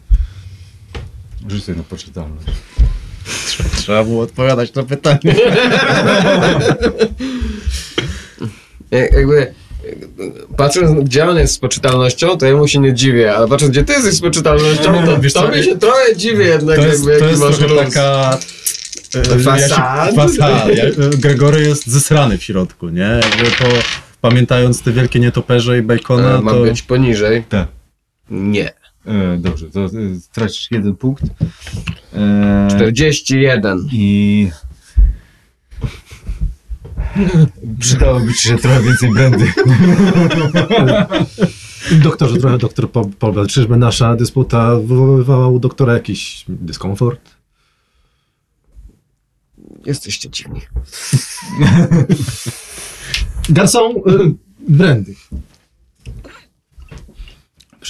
[1.48, 2.46] Rzuć sobie na poczytalność.
[3.78, 5.20] Trzeba było odpowiadać na pytanie.
[8.90, 9.54] Jak- Jakby
[10.56, 13.84] patrząc gdzie on jest z poczytalnością, to ja mu się nie dziwię, ale patrząc gdzie
[13.84, 17.18] ty jesteś z poczytalnością, to, Wiesz to mi się trochę dziwię jednak, To jest, jakby
[17.20, 17.78] to jaki masz luz.
[17.94, 18.38] taka...
[19.34, 19.70] e, Fasad?
[19.70, 20.68] ja Fasad.
[20.68, 23.02] E, Gregory jest zesrany w środku, nie?
[23.22, 23.64] Jakby to,
[24.20, 26.62] pamiętając te wielkie nietoperze i bacona, E, Ma to...
[26.62, 27.44] być poniżej.
[27.48, 27.68] Tak.
[28.30, 28.72] Nie.
[29.06, 29.90] E, dobrze, to e,
[30.32, 31.24] tracisz jeden punkt.
[32.14, 33.88] E, 41.
[33.92, 34.50] I
[37.78, 39.52] przydałoby ci się trochę więcej brandy.
[42.02, 47.36] Doktorze, trochę doktor Paul, czyżby nasza dysputa wywoływała u doktora jakiś dyskomfort?
[49.86, 50.60] Jesteście dziwni.
[53.48, 54.34] Garson, y,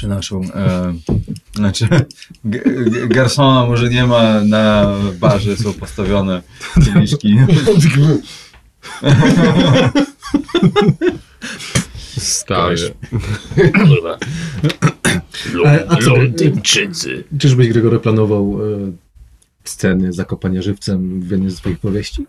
[0.03, 0.21] brandy.
[0.21, 0.43] Przynoszą.
[0.55, 0.95] E,
[1.55, 1.89] znaczy,
[2.45, 6.43] g- g- garsona może nie ma na barze, są postawione
[6.85, 7.37] kieliszki.
[12.19, 12.95] Stary.
[15.65, 16.15] E, a co,
[17.39, 18.93] czyżbyś Gregory planował y,
[19.65, 22.27] sceny zakopania żywcem w jednej z swoich powieści?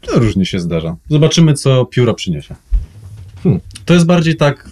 [0.00, 0.96] To różnie się zdarza.
[1.10, 2.54] Zobaczymy, co pióro przyniesie.
[3.42, 3.60] Hmm.
[3.84, 4.70] To jest bardziej tak,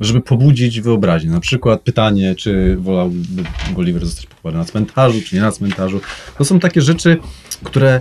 [0.00, 1.30] żeby pobudzić wyobraźnię.
[1.30, 3.16] Na przykład pytanie, czy wolałby
[3.76, 6.00] Oliver zostać pochowany na cmentarzu, czy nie na cmentarzu.
[6.38, 7.16] To są takie rzeczy,
[7.64, 8.00] które,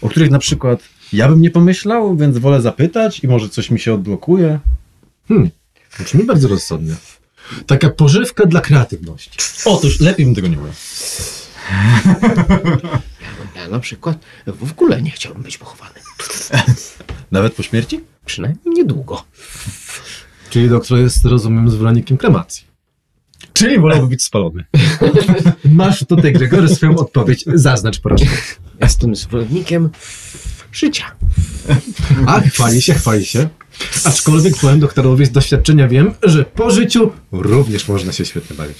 [0.00, 0.80] o których na przykład
[1.12, 4.58] ja bym nie pomyślał, więc wolę zapytać i może coś mi się odblokuje.
[6.04, 6.94] Brzmi bardzo rozsądnie.
[7.66, 9.38] Taka pożywka dla kreatywności.
[9.64, 10.72] Otóż lepiej bym tego nie mówił.
[13.56, 15.94] Ja na przykład w ogóle nie chciałbym być pochowany.
[17.30, 18.00] Nawet po śmierci?
[18.26, 19.24] Przynajmniej niedługo.
[20.50, 22.64] Czyli doktor jest, rozumiem, zwolennikiem kremacji.
[23.52, 24.64] Czyli wolałby być spalony.
[25.64, 27.44] Masz tutaj, Gregory, swoją odpowiedź.
[27.54, 28.24] Zaznacz proszę.
[28.80, 29.90] Jestem zwolennikiem
[30.72, 31.04] życia.
[32.26, 33.48] A, chwali się, chwali się.
[34.04, 38.78] Aczkolwiek powiem doktorowi z doświadczenia wiem, że po życiu również można się świetnie bawić.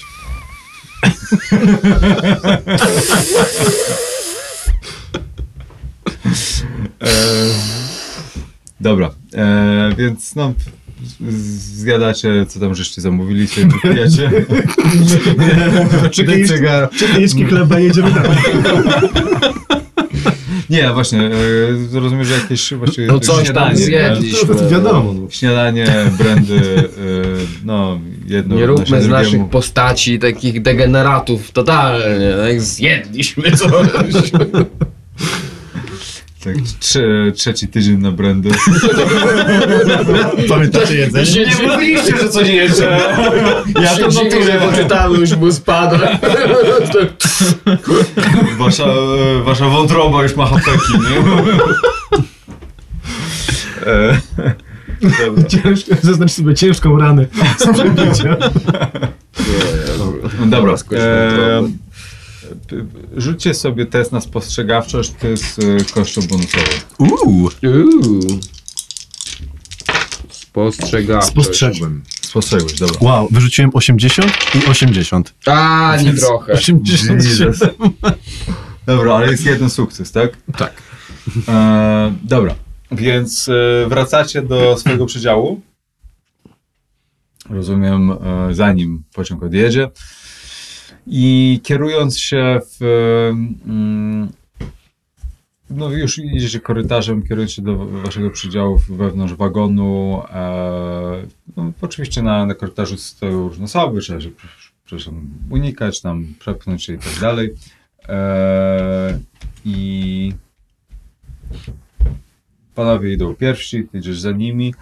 [7.01, 7.09] E,
[8.79, 10.53] dobra, e, więc no,
[11.29, 14.31] zjadacie, co tam żeście zamówili, sobie wypijecie.
[16.11, 16.25] Czy
[17.07, 18.37] kieliszki chleba jedziemy dalej.
[20.69, 24.47] Nie, właśnie, e, rozumiem, że jakieś właściwie No coś tam śniadanie, zjedliśmy.
[24.47, 25.13] To, to wiadomo.
[25.13, 25.27] No.
[25.29, 25.87] Śniadanie,
[26.17, 26.87] brandy, e,
[27.65, 29.11] no jedno Nie róbmy z drugiemu.
[29.13, 32.33] naszych postaci takich degeneratów totalnie.
[32.47, 33.69] Tak zjedliśmy coś.
[36.43, 38.49] Tak, trze, trzeci tydzień na brandy.
[40.49, 41.45] Pamiętacie jedzenie?
[41.45, 42.99] Nie mówiliście, że coś jeszcze.
[43.81, 45.99] Ja to naturę poczytamy, już mu spada.
[48.59, 51.17] Wasza, e, wasza wątroba już ma hapeki, nie?
[53.91, 54.21] E,
[55.01, 55.43] Dobra.
[55.43, 57.25] Ciężko, zaznacz sobie ciężką ranę
[57.57, 58.37] z przebicia.
[60.39, 60.75] No Dobra.
[63.17, 66.63] Rzućcie sobie test na spostrzegawczość z e, kością bonusową.
[66.99, 67.49] Uuu.
[67.63, 68.39] Uuu.
[70.29, 71.31] Spostrzegawczość.
[71.31, 72.03] Spostrzegłem.
[72.21, 72.97] Spostrzegłeś, dobra.
[73.01, 75.33] Wow, wyrzuciłem 80 i 80.
[75.45, 76.53] A, nie trochę.
[76.53, 77.53] 87.
[78.85, 80.37] Dobra, ale jest jeden sukces, tak?
[80.57, 80.73] Tak.
[81.47, 82.55] E, dobra,
[82.91, 85.61] więc e, wracacie do swojego przedziału.
[87.49, 88.17] Rozumiem, e,
[88.51, 89.89] zanim pociąg odjedzie.
[91.07, 92.83] I kierując się w.
[93.65, 94.29] Mm,
[95.69, 100.21] no już idziecie korytarzem, kierując się do waszego przedziału wewnątrz wagonu.
[100.29, 104.29] E, no, oczywiście na, na korytarzu stoją różne osoby, trzeba się
[104.85, 107.53] przepraszam, unikać, tam przepchnąć się i tak dalej.
[108.09, 109.19] E,
[109.65, 110.33] I
[112.75, 114.73] panowie idą pierwsi, ty idziesz za nimi.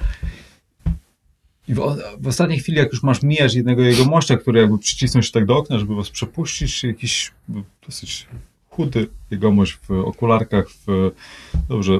[1.69, 1.79] I w,
[2.19, 5.45] w ostatniej chwili, jak już masz mijać jednego jego mościa, który jakby przycisnął się tak
[5.45, 7.31] do okna, żeby was przepuścić, jakiś
[7.85, 8.27] dosyć
[8.69, 11.11] chudy jegomość w okularkach, w
[11.69, 11.99] dobrze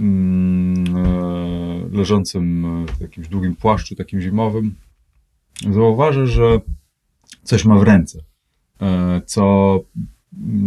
[0.00, 4.74] mm, e, leżącym w jakimś długim płaszczu, takim zimowym,
[5.70, 6.60] zauważy, że
[7.42, 8.18] coś ma w ręce.
[8.80, 9.80] E, co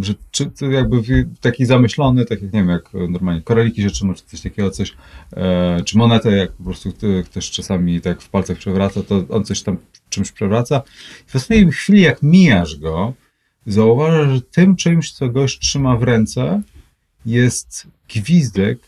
[0.02, 4.24] że czy jakby taki zamyślony, tak jak nie wiem, jak normalnie koraliki się trzyma, czy
[4.26, 4.94] coś takiego, coś,
[5.34, 6.94] e, czy monetę, jak po prostu
[7.26, 9.78] ktoś czasami tak w palcach przewraca, to on coś tam
[10.10, 10.82] czymś przewraca.
[11.28, 13.14] I w ostatniej chwili, jak mijasz go,
[13.66, 16.62] zauważasz, że tym czymś, co gość trzyma w ręce,
[17.26, 18.80] jest gwizdek,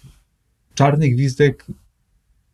[0.75, 1.65] czarny gwizdek,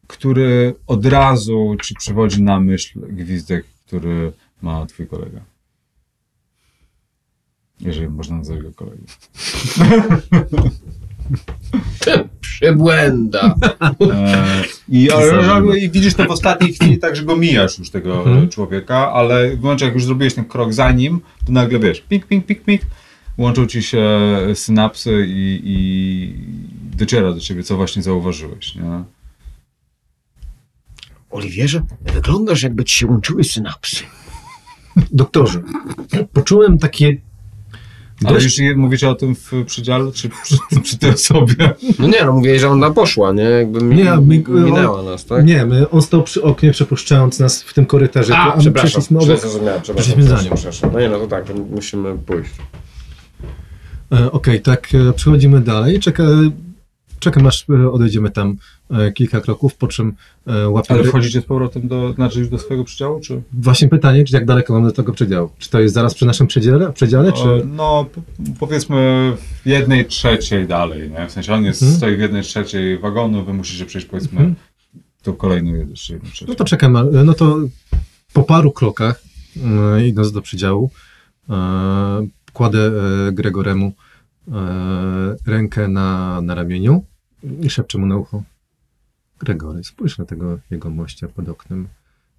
[0.08, 5.42] który od razu ci przywodzi na myśl gwizdek, który ma twój kolega.
[7.82, 9.04] Jeżeli można nazwać go kolegą.
[12.42, 13.56] Przebłęda.
[14.14, 18.18] E, I, ale, I widzisz to w ostatniej chwili, tak, że go mijasz już tego
[18.18, 18.50] Mhm.
[18.50, 22.26] człowieka, ale w momencie, jak już zrobiłeś ten krok za nim, to nagle wiesz, pik,
[22.26, 22.82] pik, pik, pik,
[23.38, 24.08] łączą ci się
[24.54, 26.34] synapsy i, i
[26.98, 28.76] dociera do ciebie, co właśnie zauważyłeś.
[28.76, 29.04] Nie?
[31.30, 31.82] Oliwierze,
[32.14, 34.04] wyglądasz jakby ci się łączyły synapsy.
[35.12, 35.62] Doktorze,
[36.34, 37.18] poczułem takie
[38.26, 41.56] Ale Dość- już mówicie o tym w przedziale, czy przy, przy tej osobie?
[42.00, 43.44] No nie, no mówiłeś, że ona poszła, nie?
[43.44, 45.46] Jakby mi, Nie, my- minęła nas, tak?
[45.46, 48.34] Nie, my, on stał przy oknie, przepuszczając nas w tym korytarzu.
[48.36, 49.40] A, a my przepraszam, przeszliśmy obok.
[49.40, 50.56] zrozumiałem, przepraszam, przepraszam, nią.
[50.56, 50.90] przepraszam.
[50.94, 52.52] No nie, no to tak, to musimy pójść.
[54.14, 56.00] E, Okej, tak, e, przechodzimy dalej.
[56.00, 56.24] Czeka,
[57.20, 58.56] czekam aż e, odejdziemy tam
[58.92, 60.14] e, kilka kroków, po czym
[60.48, 60.94] e, łapię...
[60.94, 63.42] Ale wchodzicie z powrotem do, znaczy już do swojego przedziału, czy?
[63.54, 65.50] Właśnie pytanie, czy jak daleko mamy do tego przedziału?
[65.58, 67.44] Czy to jest zaraz przy naszym przedziale, przedziale czy...
[67.66, 68.22] No, po-
[68.60, 68.98] powiedzmy
[69.64, 71.28] w jednej trzeciej dalej, nie?
[71.28, 71.98] W sensie on jest, Mhm.
[71.98, 74.56] stoi w jednej trzeciej wagonu, wy musicie przejść powiedzmy Mhm.
[75.24, 76.46] tą kolejną jedną trzecią.
[76.48, 77.58] No to czekam, no to
[78.34, 79.22] po paru krokach,
[80.06, 80.92] idąc do przedziału,
[82.54, 82.92] kładę
[83.32, 83.94] Gregoremu
[85.48, 87.04] rękę na, na ramieniu
[87.62, 88.44] i szepczę mu na ucho.
[89.40, 91.88] Gregory, spójrz na tego jego mościa pod oknem.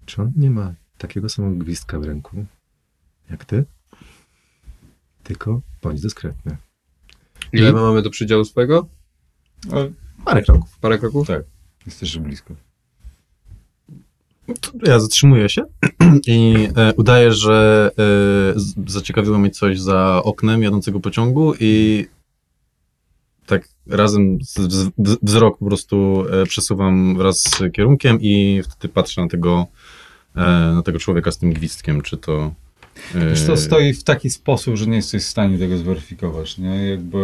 [0.06, 2.46] Czy on nie ma takiego samego gwizdka w ręku
[3.30, 3.64] jak ty?
[5.22, 6.56] Tylko bądź dyskretny.
[7.52, 8.88] Ile my mamy do przedziału swojego?
[9.72, 9.90] Ale
[10.24, 10.78] Parę kroków.
[10.80, 11.26] Parę kroków?
[11.26, 11.42] tak,
[11.86, 12.54] jesteście blisko.
[14.86, 15.62] Ja zatrzymuję się
[16.26, 22.06] i e, udaję, że e, zaciekawiło mnie coś za oknem jadącego pociągu i
[23.50, 24.90] tak razem z,
[25.22, 29.66] wzrok po prostu e, przesuwam wraz z kierunkiem i wtedy patrzę na tego,
[30.36, 30.40] e,
[30.74, 32.52] na tego człowieka z tym gwizdkiem, czy to...
[33.14, 36.90] Wiesz, E, to stoi w taki sposób, że nie jesteś w stanie tego zweryfikować, nie?
[36.90, 37.18] Jakby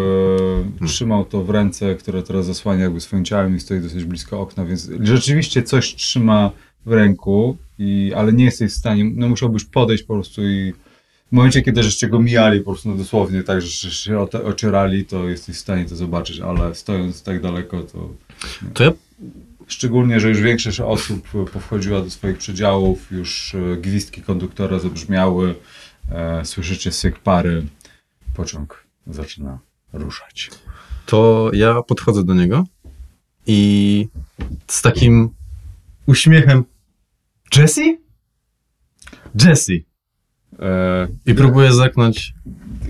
[0.87, 4.65] trzymał to w ręce, które teraz zasłania jakby swoim ciałem i stoi dosyć blisko okna,
[4.65, 6.51] więc rzeczywiście coś trzyma
[6.87, 10.73] w ręku, i, ale nie jesteś w stanie, no musiałbyś podejść po prostu i
[11.29, 15.29] w momencie, kiedy żeście go mijali po prostu no dosłownie tak, że się ocierali, to
[15.29, 18.11] jesteś w stanie to zobaczyć, ale stojąc tak daleko, to
[18.75, 18.93] To ja
[19.67, 25.55] Szczególnie, że już większość osób powchodziła do swoich przedziałów, już e, gwizdki konduktora zabrzmiały,
[26.11, 27.67] e, słyszycie syk pary,
[28.35, 29.59] pociąg zaczyna
[29.93, 30.51] ruszać.
[31.07, 32.65] to ja podchodzę do niego
[33.47, 34.09] i
[34.67, 35.31] z takim
[36.07, 36.65] uśmiechem
[37.57, 37.97] Jesse?
[39.45, 39.86] Jesse.
[40.61, 42.35] E, I próbuję zaknąć,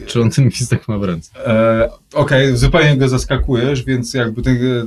[0.07, 1.31] czy on ten gwizdek ma w ręce.
[1.47, 4.87] e, Okej, zupełnie go zaskakujesz, więc jakby ten, e,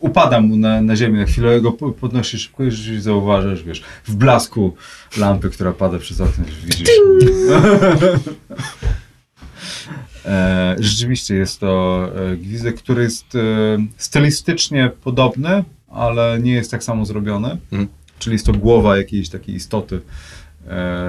[0.00, 2.70] upada mu na, na ziemię, na chwilę go po- podnosisz szybko i
[3.00, 4.74] zauważasz, wiesz, w blasku
[5.16, 6.88] lampy, która pada przez okno, już widzisz.
[10.26, 13.38] E, rzeczywiście jest to e, gwizdek, który jest e,
[13.96, 17.50] stylistycznie podobny, ale nie jest tak samo zrobiony.
[17.72, 17.88] Mhm.
[18.18, 20.00] Czyli jest to głowa jakiejś takiej istoty e,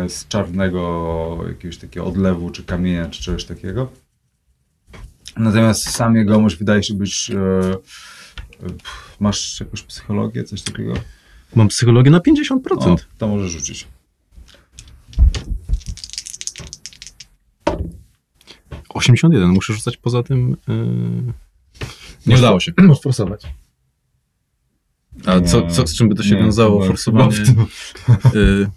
[0.08, 3.90] z czarnego jakiegoś takiego odlewu, czy kamienia, czy czegoś takiego.
[5.38, 7.32] Natomiast sam jegomość wydaje się być.
[7.32, 7.78] E, e,
[9.20, 10.94] masz jakąś psychologię, coś takiego?
[11.56, 12.60] Mam psychologię na 50%.
[12.78, 13.88] O, to może rzucić.
[18.90, 20.58] O, 81, muszę rzucać poza tym.
[20.68, 21.34] Yy...
[22.28, 22.74] Nie udało się.
[22.78, 23.42] Możesz forsować.
[25.26, 26.86] A co, co, z czym by to się nie, wiązało?
[26.86, 27.38] Forsowanie.
[28.34, 28.70] Yy,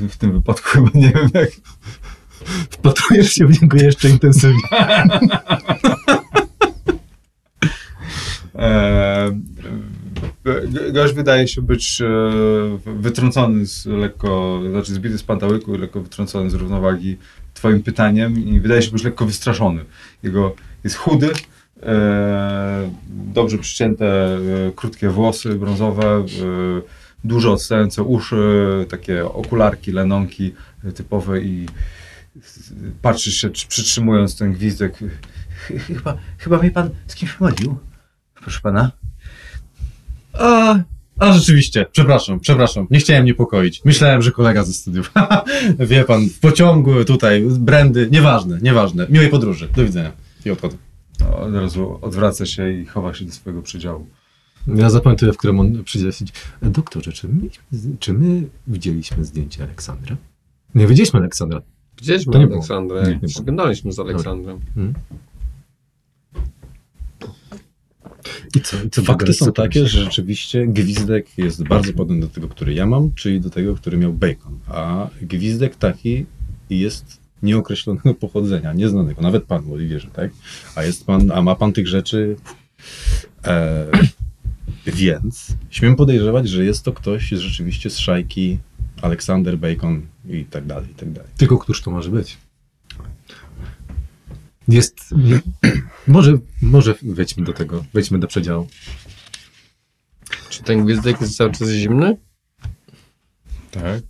[0.00, 1.50] W tym wypadku chyba nie wiem jak.
[2.70, 4.60] Wpatrujesz się w niego jeszcze intensywnie.
[8.58, 9.40] E,
[10.92, 12.06] Gość wydaje się być e,
[12.84, 17.16] wytrącony z lekko, znaczy zbity z pantałyku lekko wytrącony z równowagi
[17.54, 19.84] twoim pytaniem i wydaje się być lekko wystraszony.
[20.22, 20.54] Jego
[20.84, 21.30] jest chudy,
[21.82, 24.38] e, dobrze przycięte,
[24.76, 26.24] krótkie włosy brązowe,
[27.26, 28.36] e, dużo odstające uszy,
[28.88, 30.54] takie okularki, lenonki
[30.94, 31.66] typowe i
[33.02, 34.98] patrzysz się, przytrzymując ten gwizdek.
[34.98, 37.76] Ch- Chyba, chyba mnie pan z kimś mylił.
[38.34, 38.90] Proszę pana.
[40.32, 40.78] a,
[41.18, 42.86] a rzeczywiście, przepraszam, przepraszam.
[42.90, 43.84] Nie chciałem niepokoić.
[43.84, 45.12] Myślałem, że kolega ze studiów.
[45.78, 49.06] Wie pan, w pociągu, tutaj, brandy, nieważne, nieważne.
[49.10, 49.68] Miłej podróży.
[49.76, 50.12] Do widzenia.
[50.44, 50.76] I odchodzę.
[51.20, 54.06] No, od razu odwraca się i chowa się do swojego przedziału.
[54.74, 56.34] Ja zapamiętuję, w którym on przyjdzie siedzieć.
[56.62, 57.48] Doktorze, czy my,
[57.98, 60.16] czy my widzieliśmy zdjęcie Aleksandra?
[60.74, 61.62] Nie widzieliśmy Aleksandra.
[61.98, 62.44] Widzieliśmy To nie.
[62.44, 63.02] Aleksandrę.
[63.02, 63.28] Nie, nie było.
[63.28, 64.60] Przeglądaliśmy z Aleksandrem.
[68.56, 68.76] I co?
[68.82, 72.86] I co Fakty są takie, że rzeczywiście gwizdek jest bardzo podobny do tego, który ja
[72.86, 74.58] mam, czyli do tego, który miał Bacon.
[74.68, 76.26] A gwizdek taki
[76.70, 79.22] jest nieokreślonego pochodzenia, nieznanego.
[79.22, 80.30] Nawet pan Oliwierze, tak?
[80.74, 82.36] A jest pan, a ma pan tych rzeczy.
[83.44, 83.86] E,
[84.86, 88.58] więc śmiem podejrzewać, że jest to ktoś rzeczywiście z szajki
[89.02, 91.30] Aleksander Bacon i tak dalej, i tak dalej.
[91.36, 92.36] Tylko któż to może być?
[94.68, 95.14] Jest.
[96.06, 98.68] może, może wejdźmy do tego, wejdźmy do przedziału.
[100.48, 102.16] Czy ten gwizdek jest cały czas zimny?
[103.70, 104.02] Tak.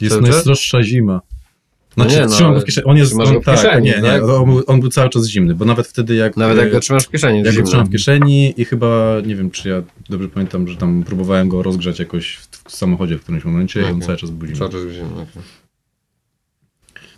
[0.00, 1.20] Jest najstroższa zima.
[1.96, 2.86] No Znaczy, nie, no, trzymam go ale w kieszeni.
[2.86, 4.22] On jest, on, go w tak, kieszeni, nie, nie, tak?
[4.22, 6.36] on, był- on był cały czas zimny, bo nawet wtedy jak...
[6.36, 9.16] Nawet e, jak go trzymasz w kieszeni, Ja jest go trzymam w kieszeni i chyba,
[9.26, 13.18] nie wiem, czy ja dobrze pamiętam, że tam próbowałem go rozgrzać jakoś w, w samochodzie
[13.18, 14.58] w którymś momencie i on cały czas był zimny.
[14.58, 15.26] Cały czas jest zimny.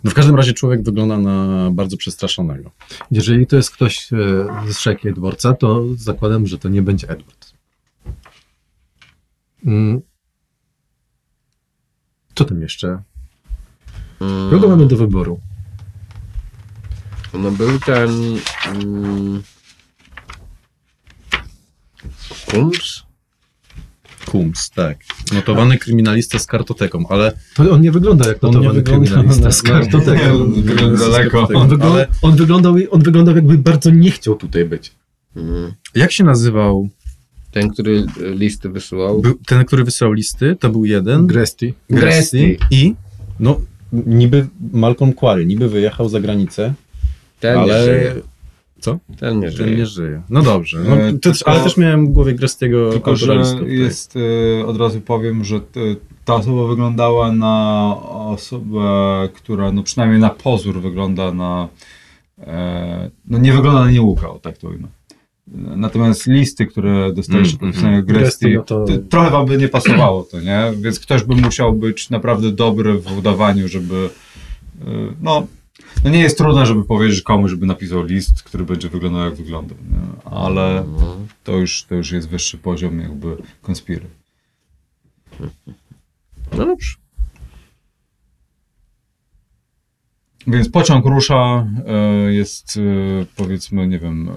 [0.03, 2.71] No w każdym razie człowiek wygląda na bardzo przestraszonego.
[3.11, 4.17] Jeżeli to jest ktoś e,
[4.71, 7.53] z szajki Edwardsa, to zakładam, że to nie będzie Edward.
[9.65, 10.01] Mm.
[12.35, 13.01] Co tam jeszcze?
[14.25, 14.49] Mm.
[14.49, 15.39] Kogo mamy do wyboru?
[17.33, 18.09] No był ten...
[18.67, 19.41] Mm,
[22.51, 23.03] Kums?
[24.25, 24.97] Kums, tak.
[25.33, 29.51] Notowany kryminalista z kartoteką, ale To on nie wygląda jak nie notowany wygląda kryminalista na-
[29.51, 30.51] z na- kartoteką.
[30.61, 31.47] Wygląda daleko.
[31.53, 34.91] On, wygląda, Ale on, wyglądał, on wyglądał jakby bardzo nie chciał tutaj być.
[35.35, 35.73] Mm.
[35.95, 36.89] jak się nazywał
[37.51, 39.21] Ten, który e, listy wysyłał.
[39.21, 40.55] był, ten, który wysyłał listy?
[40.59, 41.27] To był jeden.
[41.27, 41.73] Gresty.
[41.89, 42.57] Gresty.
[42.71, 42.95] I
[43.39, 46.73] no, niby Malcolm Quarry, niby wyjechał za granicę,
[47.39, 48.15] Ten ale nie żyje.
[48.79, 48.97] Co?
[49.19, 49.77] Ten nie ten żyje.
[49.77, 50.21] nie żyje.
[50.29, 50.79] No dobrze.
[50.89, 53.67] No, E, to, tylko- ale też miałem w głowie Grestiego Tylko, że tak.
[53.67, 54.13] jest,
[54.61, 55.79] e, od razu powiem, że t-
[56.25, 58.89] ta osoba wyglądała na osobę,
[59.33, 61.67] która no przynajmniej na pozór wygląda na,
[62.39, 64.87] e, no nie wygląda na niełuka, o tak to ujmę.
[65.75, 68.05] Natomiast listy, które dostaliście Mm, napisaniu mm.
[68.05, 70.71] Gresty, Gesty, no to- trochę wam by nie pasowało to, nie?
[70.77, 74.87] Więc ktoś by musiał być naprawdę dobry w udawaniu, żeby y,
[75.21, 75.47] no,
[76.03, 79.77] no nie jest trudne, żeby powiedzieć komuś, żeby napisał list, który będzie wyglądał jak wyglądał,
[79.91, 80.31] nie?
[80.31, 80.85] ale
[81.43, 84.05] to już, to już jest wyższy poziom jakby konspiry.
[86.57, 86.95] No dobrze.
[90.47, 92.81] Więc pociąg rusza, e, jest e,
[93.35, 94.29] powiedzmy, nie wiem,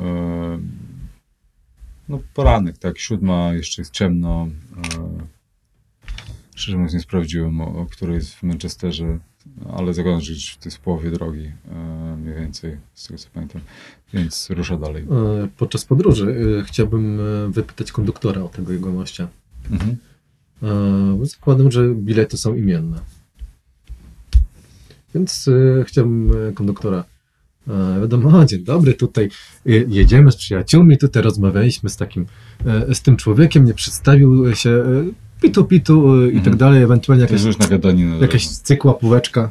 [2.08, 4.48] no poranek, tak, siódma, jeszcze jest ciemno.
[4.98, 5.38] e,
[6.54, 9.18] Szczerze mówiąc nie sprawdziłem, o, o której jest w Manchesterze,
[9.72, 13.60] ale zakładam, że to jest w połowie drogi, e, mniej więcej, z tego co pamiętam,
[14.14, 15.02] więc rusza dalej.
[15.02, 16.36] E, Podczas podróży
[16.66, 17.20] chciałbym
[17.52, 19.28] wypytać konduktora o tego jegomościa.
[19.70, 19.96] Mhm.
[21.22, 23.00] E, Zakładam, że bilety są imienne.
[25.14, 25.50] Więc
[25.84, 27.04] chciałbym konduktora.
[28.00, 32.26] Wiadomo, o, dzień dobry, tutaj e, jedziemy z przyjaciółmi, tutaj rozmawialiśmy z takim,
[32.66, 35.04] e, z tym człowiekiem, nie przedstawił się, e,
[35.42, 36.44] pitu, pitu e, i Mhm.
[36.44, 37.40] tak dalej, ewentualnie jakaś,
[38.20, 39.50] jakaś cykła, półeczka.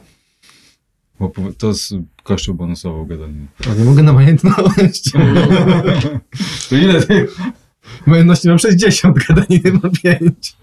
[1.57, 1.93] To jest
[2.23, 3.45] kościół bonusował gadaninę.
[3.71, 5.11] O, nie mogę na majętność.
[6.69, 7.27] To ile ty?
[8.05, 10.57] Majętności mam 60, gadaniny mam 5.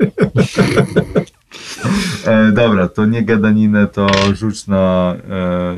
[2.26, 5.76] E, dobra, to nie gadaninę, to rzuć na e,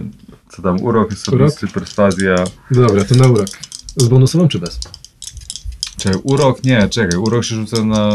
[0.56, 2.34] co tam, urok osobisty, perswazja.
[2.70, 3.46] Dobra, to na urok.
[3.96, 4.80] Z bonusową czy bez?
[5.98, 8.10] Czekaj, urok, nie, czekaj, urok się rzuca na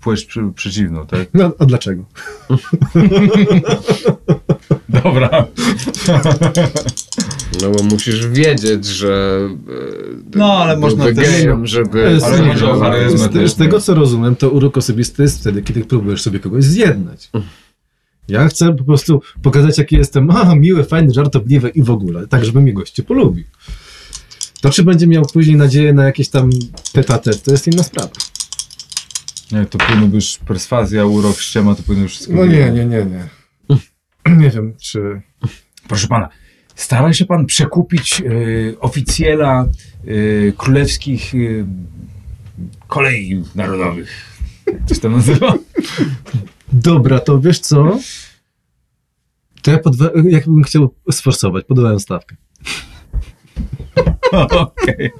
[0.00, 1.28] płeć przy, przeciwną, tak?
[1.34, 2.04] No, a dlaczego?
[4.88, 5.46] Dobra.
[7.62, 9.40] No bo musisz wiedzieć, że.
[10.34, 12.06] e, No, ale można też- gejem, żeby.
[12.24, 13.82] Ale Ale z, z, tego nie?
[13.82, 17.30] co rozumiem, to urok osobisty jest wtedy, kiedy próbujesz sobie kogoś zjednać.
[18.28, 22.44] Ja chcę po prostu pokazać, jaki jestem a, miły, fajny, żartobliwy i w ogóle, tak
[22.44, 23.44] żeby mnie goście polubił.
[24.60, 26.50] To, czy będzie miał później nadzieję na jakieś tam
[26.92, 28.10] tetatet, to jest inna sprawa.
[29.52, 33.28] Nie, to powinno być perswazja, urok, ściema, to powinno wszystko No nie, nie, nie, nie.
[34.38, 35.20] Nie wiem, czy...
[35.88, 36.28] Proszę pana,
[36.74, 39.68] stara się pan przekupić y, oficjela
[40.08, 41.66] y, królewskich y,
[42.86, 44.38] kolei narodowych.
[44.66, 45.54] Jak to się tam nazywa?
[46.72, 47.98] Dobra, to wiesz co?
[49.62, 52.36] To ja podwa- jakbym chciał sforsować, podawałem stawkę.
[54.32, 55.10] Okej.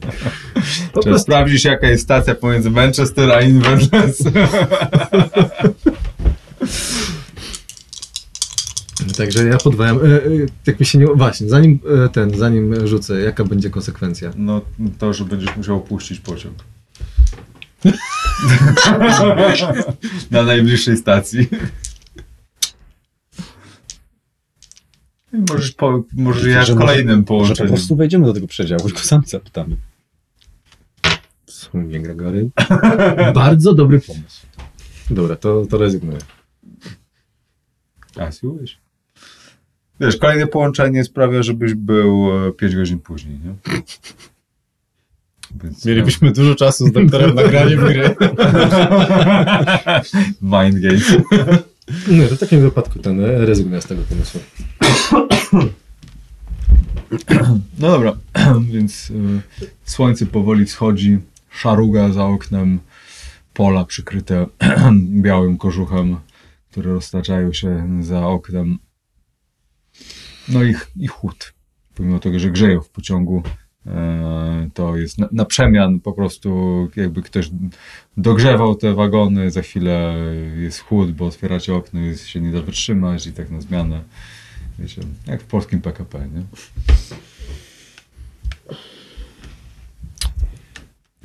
[0.00, 4.22] Po Trzeba prostu sprawdzić, jaka jest stacja pomiędzy Manchester a Inverness.
[9.16, 9.98] Także ja podwajam.
[9.98, 10.20] E, e,
[10.66, 11.06] jak mi się nie.
[11.06, 14.30] Właśnie, zanim e, ten, zanim rzucę, jaka będzie konsekwencja?
[14.36, 14.60] No,
[14.98, 16.54] to, że będziesz musiał opuścić pociąg.
[20.30, 21.48] Na najbliższej stacji.
[25.32, 29.76] Możesz, po, może może- kolejnym Że po prostu wejdziemy do tego przedziału, go sam zapytamy.
[31.46, 32.50] Słuchaj, Gregory.
[33.34, 34.46] Bardzo dobry pomysł.
[35.10, 36.18] Dobra, to, to rezygnuję.
[38.16, 38.78] A, siłujesz.
[40.00, 43.54] Wiesz, kolejne połączenie sprawia, żebyś był 5 godzin później, nie?
[45.62, 48.16] Więc, Mielibyśmy dużo czasu z doktorem na granie w gry.
[50.40, 51.16] no, Mind games.
[52.08, 54.40] Nie, to w takim wypadku ten e, rezygnuję z tego pomysłu.
[57.78, 58.16] No dobra,
[58.72, 59.40] więc y,
[59.84, 61.18] słońce powoli wschodzi,
[61.50, 62.80] szaruga za oknem,
[63.52, 64.46] pola przykryte
[65.22, 66.16] białym kożuchem,
[66.70, 68.78] które roztaczają się za oknem.
[70.48, 71.52] No i, i chłód.
[71.94, 73.42] Pomimo tego, że grzeją w pociągu,
[74.74, 77.50] to jest na, na przemian po prostu jakby ktoś
[78.16, 80.14] dogrzewał te wagony, za chwilę
[80.56, 84.02] jest chłód, bo otwieracie okno i się nie da wytrzymać i tak na zmianę.
[84.78, 86.42] Wiecie, jak w polskim PKP, nie?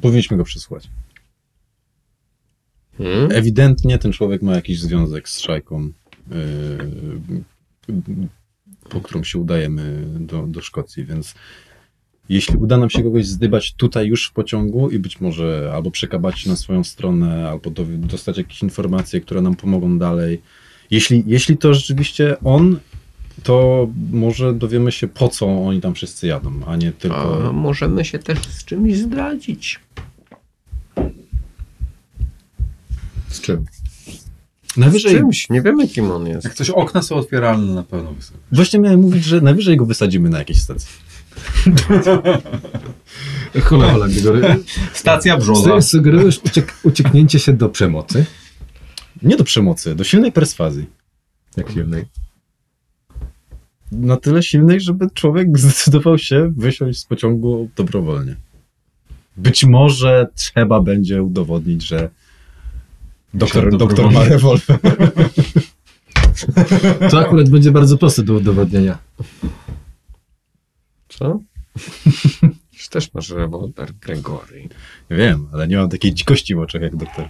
[0.02, 0.90] Powinniśmy go przesłuchać.
[2.98, 3.32] Hmm?
[3.32, 5.92] Ewidentnie ten człowiek ma jakiś związek z szajką,
[6.32, 7.44] yy,
[8.90, 11.36] po którą się udajemy do, do Szkocji, więc
[12.30, 16.46] jeśli uda nam się kogoś zdybać tutaj już w pociągu i być może albo przekabacić
[16.46, 20.42] na swoją stronę, albo do, dostać jakieś informacje, które nam pomogą dalej.
[20.92, 22.80] Jeśli, jeśli to rzeczywiście on,
[23.44, 27.48] to może dowiemy się po co oni tam wszyscy jadą, a nie tylko...
[27.50, 29.80] A możemy się też z czymś zdradzić.
[33.30, 33.66] Z czym?
[34.74, 35.50] Z Najwyżej, czymś.
[35.50, 36.44] Nie wiemy, kim on jest.
[36.44, 38.40] Jak coś okna są otwieralne na pewno wysoko.
[38.52, 40.90] właśnie miałem mówić, że najwyżej go wysadzimy na jakiejś stacji.
[43.70, 44.56] Hola, hola, Gregory.
[44.94, 45.82] Stacja brzoza.
[45.82, 48.26] Su- Sugerujesz uciek- ucieknięcie się do przemocy?
[49.22, 50.86] Nie do przemocy, do silnej perswazji.
[51.58, 52.06] Jak silnej?
[53.92, 58.36] Na tyle silnej, żeby człowiek zdecydował się wysiąść z pociągu dobrowolnie.
[59.38, 62.10] być może trzeba będzie udowodnić, że
[63.34, 64.80] doktor, doktor ma rewolwer.
[67.12, 68.98] To akurat będzie bardzo proste do udowodnienia.
[71.20, 71.40] Co?
[72.78, 74.70] Czy też masz rewolwer, Gregory?
[75.12, 77.30] Wiem, ale nie mam takiej dzikości w oczach jak doktor.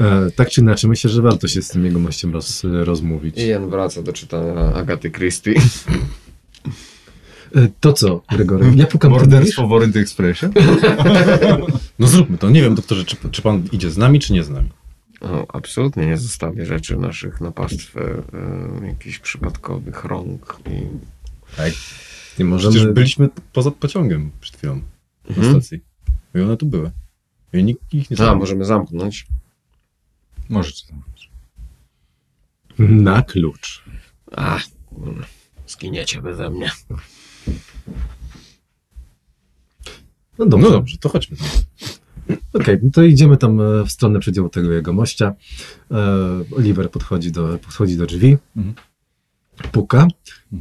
[0.00, 3.38] E, tak czy inaczej, myślę, że warto się z tym jego mościem roz, rozmówić.
[3.38, 5.54] Ian wraca do czytania Agaty Christie.
[7.54, 8.72] E, to co, Gregory?
[8.76, 9.10] Ja pukam?
[9.10, 10.46] Morderstwo w Orient Expressie?
[11.98, 12.50] No zróbmy to.
[12.50, 14.68] Nie wiem, doktorze, czy, czy pan idzie z nami, czy nie z nami?
[15.24, 18.22] O, absolutnie nie zostawię rzeczy naszych na pastwę
[18.82, 20.60] e, jakichś przypadkowych rąk.
[20.70, 20.70] I...
[21.56, 21.66] Tak.
[22.38, 22.92] Nie Przecież możemy...
[22.92, 25.52] byliśmy poza pociągiem przed chwilą na Mhm.
[25.62, 25.80] stacji.
[26.34, 26.90] I one tu były.
[27.52, 28.36] I nikt ich nie A, zabrał.
[28.38, 29.26] możemy zamknąć.
[30.48, 30.84] Możecie.
[32.78, 33.84] Na klucz.
[34.36, 34.58] A,
[35.66, 36.70] zginiecie beze mnie.
[36.90, 36.96] No
[40.38, 40.70] No dobrze.
[40.70, 41.36] dobrze, to chodźmy.
[42.52, 45.34] Okej, no to idziemy tam e, w stronę przedziału tego jego mościa.
[45.90, 45.96] E,
[46.56, 48.74] Oliver podchodzi do, podchodzi do drzwi, Mhm.
[49.72, 50.06] puka,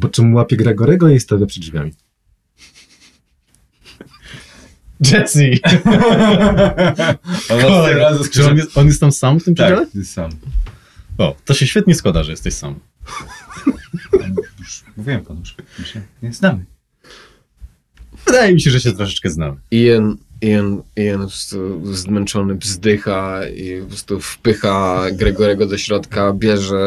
[0.02, 1.92] po czym łapie Gregorego i stawia przed drzwiami.
[5.12, 5.40] Jesse!
[8.00, 9.86] razu Czy on jest, on jest tam sam w tym przedziale?
[9.86, 10.32] Tak, jest sam.
[11.18, 12.80] O, to się świetnie składa, że jesteś sam.
[14.60, 16.66] Już mówiłem panu, że my się nie znamy.
[18.26, 19.58] Wydaje mi się, że się troszeczkę znamy.
[19.72, 26.78] Ian, Ian, Ian po prostu zmęczony bzdycha i po prostu wpycha Gregorego do środka, bierze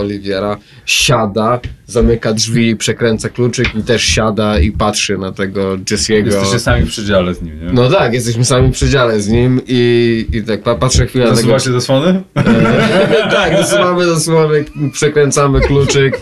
[0.00, 0.56] Oliwiera,
[0.86, 6.26] siada, zamyka drzwi, przekręca kluczyk i też siada i patrzy na tego Jesse'ego.
[6.26, 7.72] Jesteście sami w przedziale z nim, nie?
[7.72, 11.30] No tak, jesteśmy sami w przedziale z nim i, i tak pa- patrzę chwilę na
[11.30, 11.40] tego...
[11.40, 12.22] Zasuwacie zasłony?
[12.34, 16.20] E, tak, dosuwamy zasłony, przekręcamy kluczyk.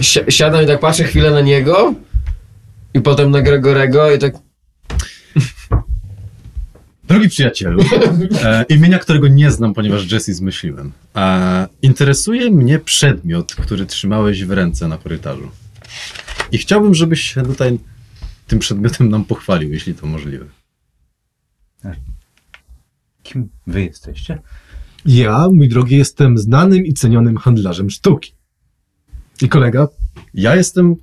[0.00, 1.94] Si- siadam i tak patrzę chwilę na niego
[2.94, 4.32] i potem na Gregorego i tak
[7.12, 7.80] Drogi przyjacielu,
[8.44, 10.92] e, imienia którego nie znam, ponieważ Jesse zmyśliłem.
[11.16, 15.50] E, interesuje mnie przedmiot, który trzymałeś w ręce na korytarzu.
[16.52, 17.78] I chciałbym, żebyś się tutaj
[18.46, 20.46] tym przedmiotem nam pochwalił, jeśli to możliwe.
[23.22, 24.38] Kim wy jesteście?
[25.06, 28.34] Ja, mój drogi, jestem znanym i cenionym handlarzem sztuki.
[29.42, 29.88] I kolega?
[30.34, 30.96] Ja jestem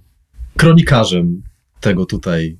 [0.57, 1.41] kronikarzem
[1.79, 2.57] tego tutaj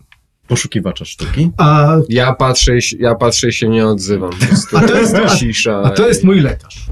[0.50, 1.52] poszukiwacza sztuki.
[1.58, 4.30] A, ja patrzę, i się- ja patrzę i się nie odzywam.
[4.40, 5.82] Po prostu A to jest- cisza.
[5.84, 6.86] a to jest mój lekarz.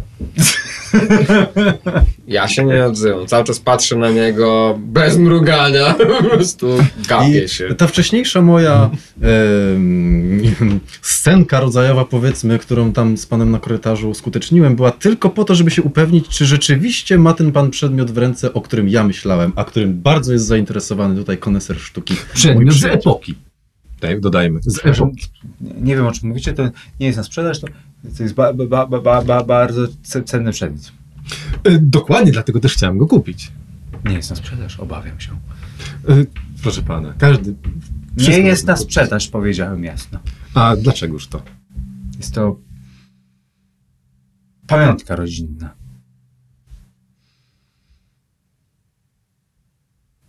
[2.28, 3.28] Ja się nie odzywam.
[3.28, 5.94] Cały czas patrzę na niego bez mrugania.
[6.20, 6.78] Po prostu
[7.10, 7.76] gapię I się.
[7.76, 8.90] ta wcześniejsza moja
[9.22, 15.56] em, scenka rodzajowa, powiedzmy, którą tam z panem na korytarzu uskuteczniłem, była tylko po to,
[15.56, 19.52] żeby się upewnić, czy rzeczywiście ma ten pan przedmiot w ręce, o którym ja myślałem,
[19.56, 22.16] a którym bardzo jest zainteresowany tutaj koneser sztuki.
[22.34, 23.36] Przedmiot z epoki.
[24.00, 24.60] Tak, dodajmy.
[25.82, 26.64] Nie wiem o czym mówicie, to
[27.00, 27.68] nie jest na sprzedaż, to,
[28.18, 30.92] to jest ba, ba, ba, ba, ba, bardzo ce- cenny przedmiot.
[31.64, 33.52] E, Dokładnie, dlatego też chciałem go kupić.
[34.06, 35.32] Nie jest na sprzedaż, obawiam się.
[36.10, 36.26] E,
[36.62, 37.56] Proszę pana, każdy...
[38.18, 38.88] Nie jest na kupić.
[38.88, 40.20] sprzedaż, powiedziałem jasno.
[40.54, 41.42] A dlaczegoż to?
[42.18, 42.60] Jest to
[44.68, 45.74] pamiątka rodzinna.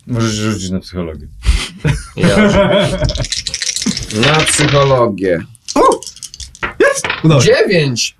[0.07, 1.27] Możesz rzucić na psychologię.
[2.15, 2.35] Ja.
[4.15, 5.39] Na psychologię.
[7.23, 7.47] Udało się.
[7.47, 8.19] Dziewięć!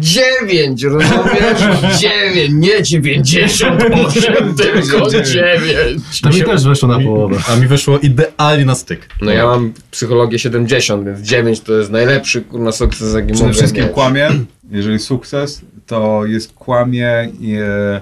[0.00, 1.60] Dziewięć, rozumiesz?
[2.00, 6.20] Dziewięć, nie dziewięćdziesiąt osiem, tylko dziewięć.
[6.22, 7.36] To mi też weszło na połowę.
[7.48, 9.08] A mi wyszło idealnie na styk.
[9.22, 13.54] No ja mam psychologię 70, więc 9 to jest najlepszy kurna sukces, jaki Przede mogę
[13.54, 13.92] wszystkim mieć.
[13.92, 14.30] kłamie.
[14.70, 18.00] Jeżeli sukces, to jest kłamie i e,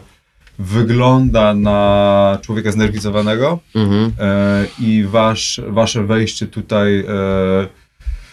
[0.58, 4.12] wygląda na człowieka znerwicowanego Mhm.
[4.20, 7.04] e, i wasz, wasze wejście tutaj e,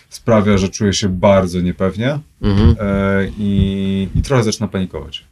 [0.09, 2.75] sprawia, że czuje się bardzo niepewnie Mhm.
[2.79, 5.25] e, i, i trochę zaczyna panikować.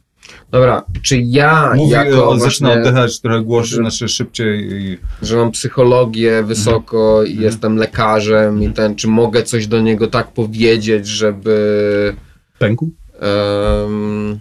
[0.50, 5.36] Dobra, czy ja Mówi, jako on zaczyna właśnie, oddychać trochę głośniej, znaczy szybciej i że
[5.36, 11.06] mam psychologię wysoko i jestem lekarzem i ten, czy mogę coś do niego tak powiedzieć,
[11.06, 12.16] żeby
[12.58, 12.90] Pęku?
[13.20, 14.40] em,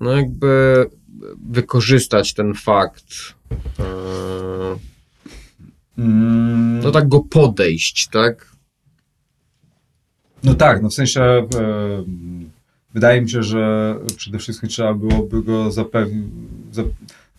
[0.00, 0.86] no jakby
[1.50, 3.34] wykorzystać ten fakt.
[6.82, 8.52] no tak go podejść, tak?
[10.44, 11.46] No tak, no w sensie e,
[12.94, 16.26] wydaje mi się, że przede wszystkim trzeba byłoby go zapewnić.
[16.72, 16.82] Za,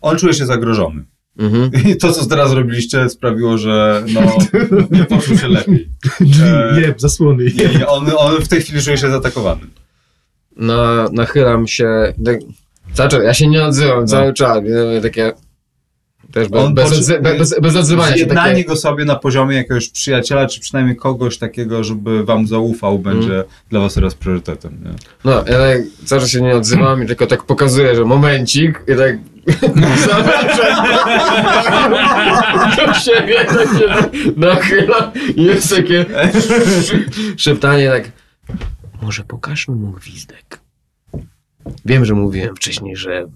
[0.00, 1.04] on czuje się zagrożony.
[1.38, 1.70] Mhm.
[1.90, 4.38] I to, co teraz robiliście, sprawiło, że no,
[4.90, 5.88] nie poczuł się lepiej.
[6.42, 7.44] E, Jeb, zasłony.
[7.44, 9.66] I on, on w tej chwili czuje się zaatakowany.
[10.56, 12.14] Na, nachylam się.
[12.94, 14.58] Cały czas, ja się nie odzywam cały czas.
[14.58, 15.32] mówię Takie.
[16.32, 18.64] Też bez, On bez, poczy- odzy- be- bez, bez odzywania się takie...
[18.64, 23.80] go sobie na poziomie jakiegoś przyjaciela, czy przynajmniej kogoś takiego, żeby wam zaufał, będzie dla
[23.80, 24.78] was teraz priorytetem.
[24.84, 24.90] Nie?
[25.24, 28.96] No, ja tak cały czas się nie odzywam i tylko tak pokazuję, że momencik i
[28.96, 29.18] tak
[30.08, 30.86] zawracam
[32.86, 36.04] do siebie, tak się nachylam i jest takie
[37.36, 38.10] szeptanie tak
[39.02, 40.63] może pokażmy mu gwizdek.
[41.84, 43.28] Wiem, że mówiłem wcześniej, że e,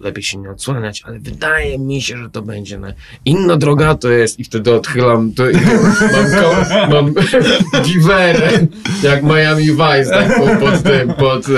[0.00, 2.92] lepiej się nie odsłaniać, ale wydaje mi się, że to będzie na...
[3.24, 5.54] inna droga to jest i wtedy odchylam to i
[6.14, 7.14] mam, ko- mam
[7.86, 8.66] giwerę
[9.02, 11.52] jak Miami Vice tak po, pod tym, pod, e,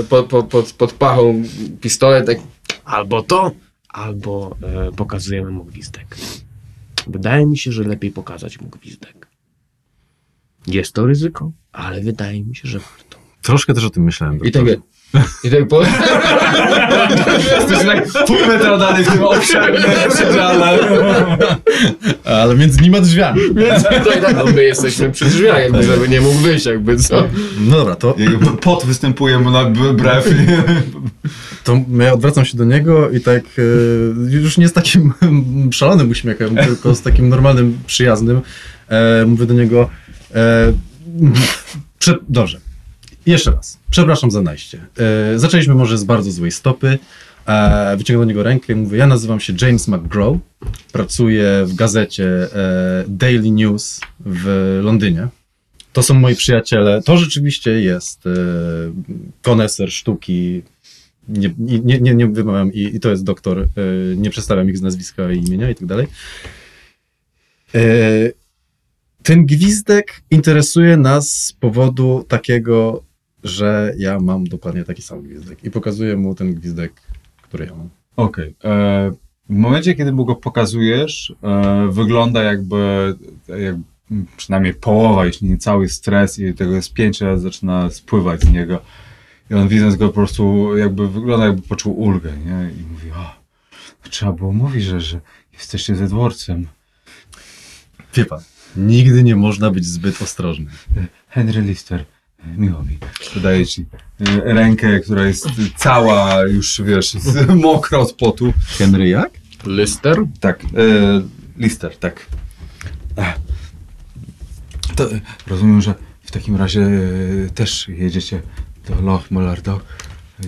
[0.00, 1.42] e, pod, pod, pod, pod pachą
[1.80, 2.38] pistolet tak
[2.84, 3.50] albo to,
[3.88, 4.56] albo
[4.96, 6.16] pokazujemy mu gwizdek.
[7.06, 9.28] Wydaje mi się, że lepiej pokazać mu gwizdek.
[10.66, 13.18] Jest to ryzyko, ale wydaje mi się, że warto.
[13.42, 14.40] Troszkę też o tym myślałem.
[14.44, 14.64] I tak,
[15.44, 15.80] i tak po...
[17.56, 19.84] Jesteś tak pół metra dalej w tym obszarze.
[22.24, 23.40] Ale między nim a drzwiami.
[23.54, 27.28] Więc tak, tak, no my jesteśmy przy drzwiach, jakby, żeby nie mógł wyjść, jakby co.
[27.60, 30.24] No dobra, to, Jego pot występuje mu na brew.
[31.64, 35.12] to ja odwracam się do niego i tak e, już nie z takim
[35.72, 38.40] szalonym uśmiechem, tylko z takim normalnym, przyjaznym.
[38.88, 39.88] E, mówię do niego,
[40.34, 40.72] e,
[41.98, 42.60] prze, dobrze,
[43.26, 44.86] jeszcze raz, przepraszam za najście.
[45.34, 46.98] E, zaczęliśmy może z bardzo złej stopy.
[47.46, 50.36] E, wyciągnę do niego rękę i mówię, ja nazywam się James McGraw,
[50.92, 55.28] pracuję w gazecie e, Daily News w Londynie.
[55.92, 57.02] To są moi przyjaciele.
[57.02, 58.30] To rzeczywiście jest e,
[59.42, 60.62] koneser sztuki.
[61.28, 63.58] Nie, nie, nie, nie wymawiam i, i to jest doktor.
[63.58, 63.66] E,
[64.16, 66.06] nie przedstawiam ich z nazwiska i imienia i tak dalej.
[69.26, 73.04] Ten gwizdek interesuje nas z powodu takiego,
[73.46, 76.92] że ja mam dokładnie taki sam gwizdek i pokazuję mu ten gwizdek,
[77.42, 77.88] który ja mam.
[78.16, 78.54] Okej.
[78.64, 79.10] e,
[79.48, 83.14] W momencie, kiedy mu go pokazujesz, e, wygląda jakby,
[83.48, 83.74] jak,
[84.36, 88.80] przynajmniej połowa, jeśli nie cały stres i tego spięcia zaczyna spływać z niego.
[89.50, 92.70] I on widząc go po prostu jakby wygląda jakby poczuł ulgę, nie?
[92.80, 93.34] I mówi, o,
[94.10, 95.20] trzeba było mówić, że, że
[95.52, 96.66] jesteście ze dworcem.
[98.14, 98.40] Wie pan,
[98.76, 100.70] nigdy nie można być zbyt ostrożny.
[101.28, 102.04] Henry Lister,
[102.56, 102.98] miło mi.
[103.34, 103.86] Podaję ci
[104.20, 108.52] e, rękę, która jest cała już, wiesz, z, mokra od potu.
[108.66, 109.30] Henry jak?
[109.66, 110.16] Lister?
[110.40, 110.66] Tak, e,
[111.56, 112.26] Lister, tak.
[114.96, 118.42] To e, rozumiem, że w takim razie e, też jedziecie
[118.88, 119.80] do Loch Mollardo.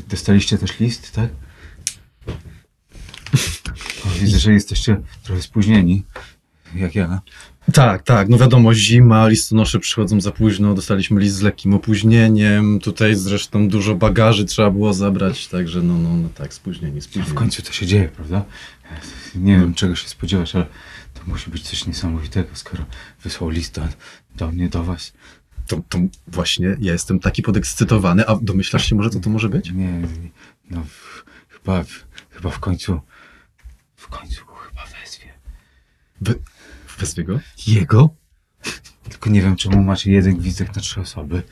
[0.08, 1.30] Dostaliście też list, tak?
[4.06, 6.04] O, widzę, że jesteście trochę spóźnieni,
[6.74, 7.20] jak ja.
[7.74, 13.14] Tak, tak, no wiadomo, zima, listonosze przychodzą za późno, dostaliśmy list z lekkim opóźnieniem, tutaj
[13.14, 17.34] zresztą dużo bagaży trzeba było zabrać, także no, no, no tak, spóźnieni, W spóźnieni.
[17.36, 18.44] końcu to się dzieje, prawda?
[19.34, 20.66] Nie wiem, czego się spodziewać, ale
[21.14, 22.84] to musi być coś niesamowitego, skoro
[23.22, 23.88] wysłał list do,
[24.36, 25.12] do mnie, do was.
[25.66, 29.70] To, to właśnie, ja jestem taki podekscytowany, a domyślasz się może, co to może być?
[29.70, 30.30] Nie, nie,
[30.70, 33.00] no w, chyba, w, chyba w końcu,
[33.96, 35.26] w końcu go chyba wezwie.
[36.20, 36.34] We,
[36.98, 37.40] wezwie go?
[37.66, 38.08] Jego?
[39.08, 41.42] Tylko nie wiem, czemu macie jeden gwizdek na trzy osoby.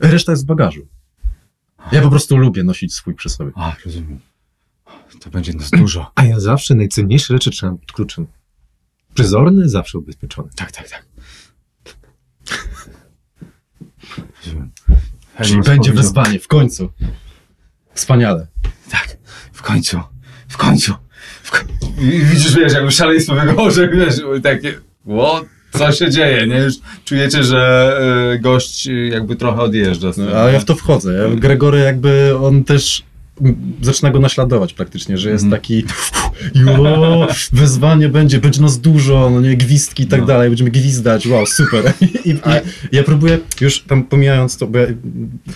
[0.00, 0.86] Reszta jest w bagażu.
[1.92, 3.52] Ja po prostu lubię nosić swój przy sobie.
[3.54, 4.20] A, rozumiem.
[5.20, 6.10] To będzie nas dużo.
[6.14, 8.26] A ja zawsze najcenniejsze rzeczy trzymam pod kluczem.
[9.14, 10.50] Przyzorny, zawsze ubezpieczony.
[10.56, 11.06] Tak, tak, tak.
[14.44, 14.70] Rozumiem.
[15.42, 16.92] Czyli będzie powiedział- wezwanie, w końcu.
[17.94, 18.46] Wspaniale.
[18.90, 19.16] Tak,
[19.52, 20.00] w końcu,
[20.48, 20.94] w końcu.
[21.42, 21.58] W ko-
[22.02, 24.74] I widzisz, wiesz, jakby szaleństwo w jego oczach, wiesz, takie,
[25.06, 25.40] ło,
[25.72, 26.58] co się dzieje, nie?
[26.58, 26.74] Już
[27.04, 27.92] czujecie, że
[28.34, 30.10] y, gość y, jakby trochę odjeżdża.
[30.16, 31.12] No, a ja w to wchodzę.
[31.14, 33.02] Ja, Gregory jakby, on też
[33.40, 35.60] mm, zaczyna go naśladować praktycznie, że jest Mhm.
[35.62, 35.84] taki
[36.54, 40.26] jo, wezwanie będzie, będzie nas dużo, no nie, gwizdki i tak No.
[40.26, 41.92] dalej, będziemy gwizdać, wow, super.
[42.24, 42.36] I, i
[42.92, 44.86] ja próbuję, już tam pomijając to, bo ja,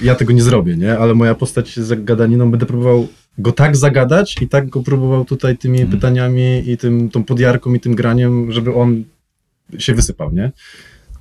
[0.03, 3.09] ja tego nie zrobię, nie, ale moja postać z zagadaniną będę próbował
[3.39, 5.99] go tak zagadać i tak go próbował tutaj tymi Mhm.
[5.99, 9.05] pytaniami i tym, tą podjarką i tym graniem, żeby on
[9.79, 10.53] się wysypał, nie?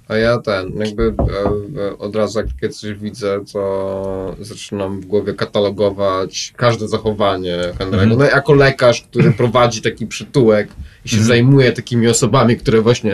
[0.08, 5.34] A ja ten, jakby e, e, od razu jak coś widzę, to zaczynam w głowie
[5.34, 7.94] katalogować każde zachowanie Henry'ego.
[8.02, 8.18] Mhm.
[8.18, 10.68] No jako lekarz, który prowadzi taki przytułek
[11.06, 11.28] i się Mhm.
[11.28, 13.12] zajmuje takimi osobami, które właśnie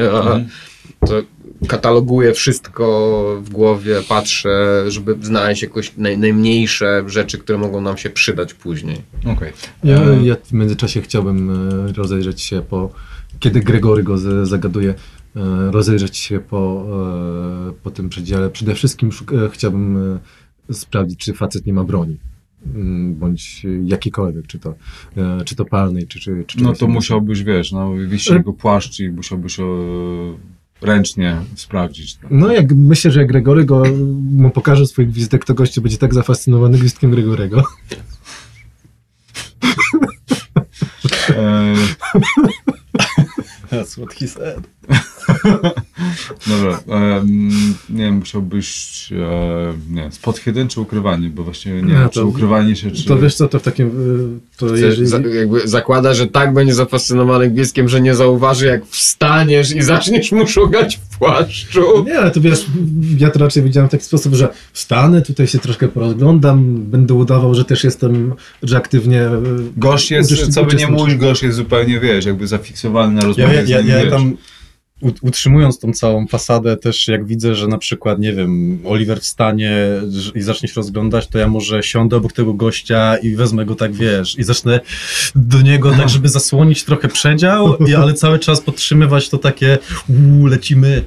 [1.08, 1.22] to
[1.68, 8.10] kataloguję wszystko w głowie, patrzę, żeby znaleźć jakoś naj, najmniejsze rzeczy, które mogą nam się
[8.10, 9.02] przydać później.
[9.26, 9.54] Okej.
[9.84, 12.92] Ja, E, ja w międzyczasie chciałbym e, rozejrzeć się po,
[13.40, 14.90] kiedy Gregory go zagaduje,
[15.36, 16.86] e, rozejrzeć się po,
[17.84, 18.50] po tym przedziale.
[18.50, 19.10] Przede wszystkim
[19.52, 20.20] chciałbym
[20.72, 22.18] sprawdzić, czy facet nie ma broni.
[22.76, 24.76] mm, bądź jakikolwiek, czy to,
[25.46, 29.10] czy to palnej, czy, czy, czy No to musiałbyś, wiesz, no wisi jego płaszcz i
[29.10, 29.64] musiałbyś e,
[30.82, 32.18] ręcznie sprawdzić.
[32.32, 33.84] No jak myślę, że jak Gregory go
[34.32, 37.64] mu pokaże swój gwizdek, to gościu będzie tak zafascynowany gwizdkiem Gregorego.
[41.30, 41.76] E,
[43.70, 44.68] That's what he said.
[46.48, 47.50] Dobra, em,
[47.90, 50.10] nie wiem, musiałbyś, e, nie
[50.44, 53.06] hidden czy ukrywanie, bo właśnie nie wiem, to- czy ukrywanie się, czy...
[53.06, 53.88] To wiesz co, to w takim...
[53.88, 55.08] y, To Chcesz, jeżeli...
[55.08, 60.32] za, jakby zakłada, że tak będzie zafascynowany gwizdkiem, że nie zauważy, jak wstaniesz i zaczniesz
[60.32, 61.82] mu szukać w płaszczu.
[62.06, 62.66] Nie, ale to wiesz,
[63.18, 67.56] ja to raczej widziałem w taki sposób, że wstanę, tutaj się troszkę porozglądam, będę udawał,
[67.56, 68.34] że też jestem,
[68.64, 69.22] że aktywnie...
[69.24, 69.30] y,
[69.78, 73.28] Gość jest, uczestniczy- co by nie mówić, gość jest zupełnie, wiesz, jakby zafiksowany na Ja,
[73.28, 74.10] rozmowie ja, z ja, ja wiesz.
[74.14, 74.34] tam
[75.22, 79.78] utrzymując tą całą fasadę też jak widzę, że na przykład, nie wiem, Oliver wstanie
[80.36, 83.94] i zacznie się rozglądać, to ja może siądę obok tego gościa i wezmę go tak,
[83.94, 84.80] wiesz, i zacznę
[85.36, 89.78] do niego tak, żeby zasłonić trochę przedział, i, ale cały czas podtrzymywać to takie
[90.10, 91.04] uuu, lecimy.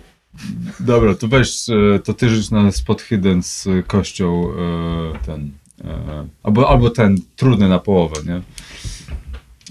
[0.80, 5.50] Dobra, to weź, e, to ty rzuć na spot hidden z kością e, ten,
[5.84, 8.42] e, albo, albo ten, trudny na połowę, nie?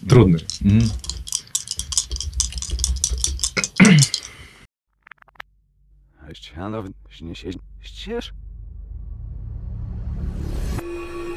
[0.07, 0.39] Trudny.
[0.65, 0.89] Mhm.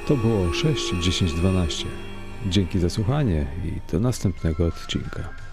[0.08, 1.86] To było 6, 10, 12.
[2.48, 5.45] Dzięki za słuchanie i do następnego odcinka.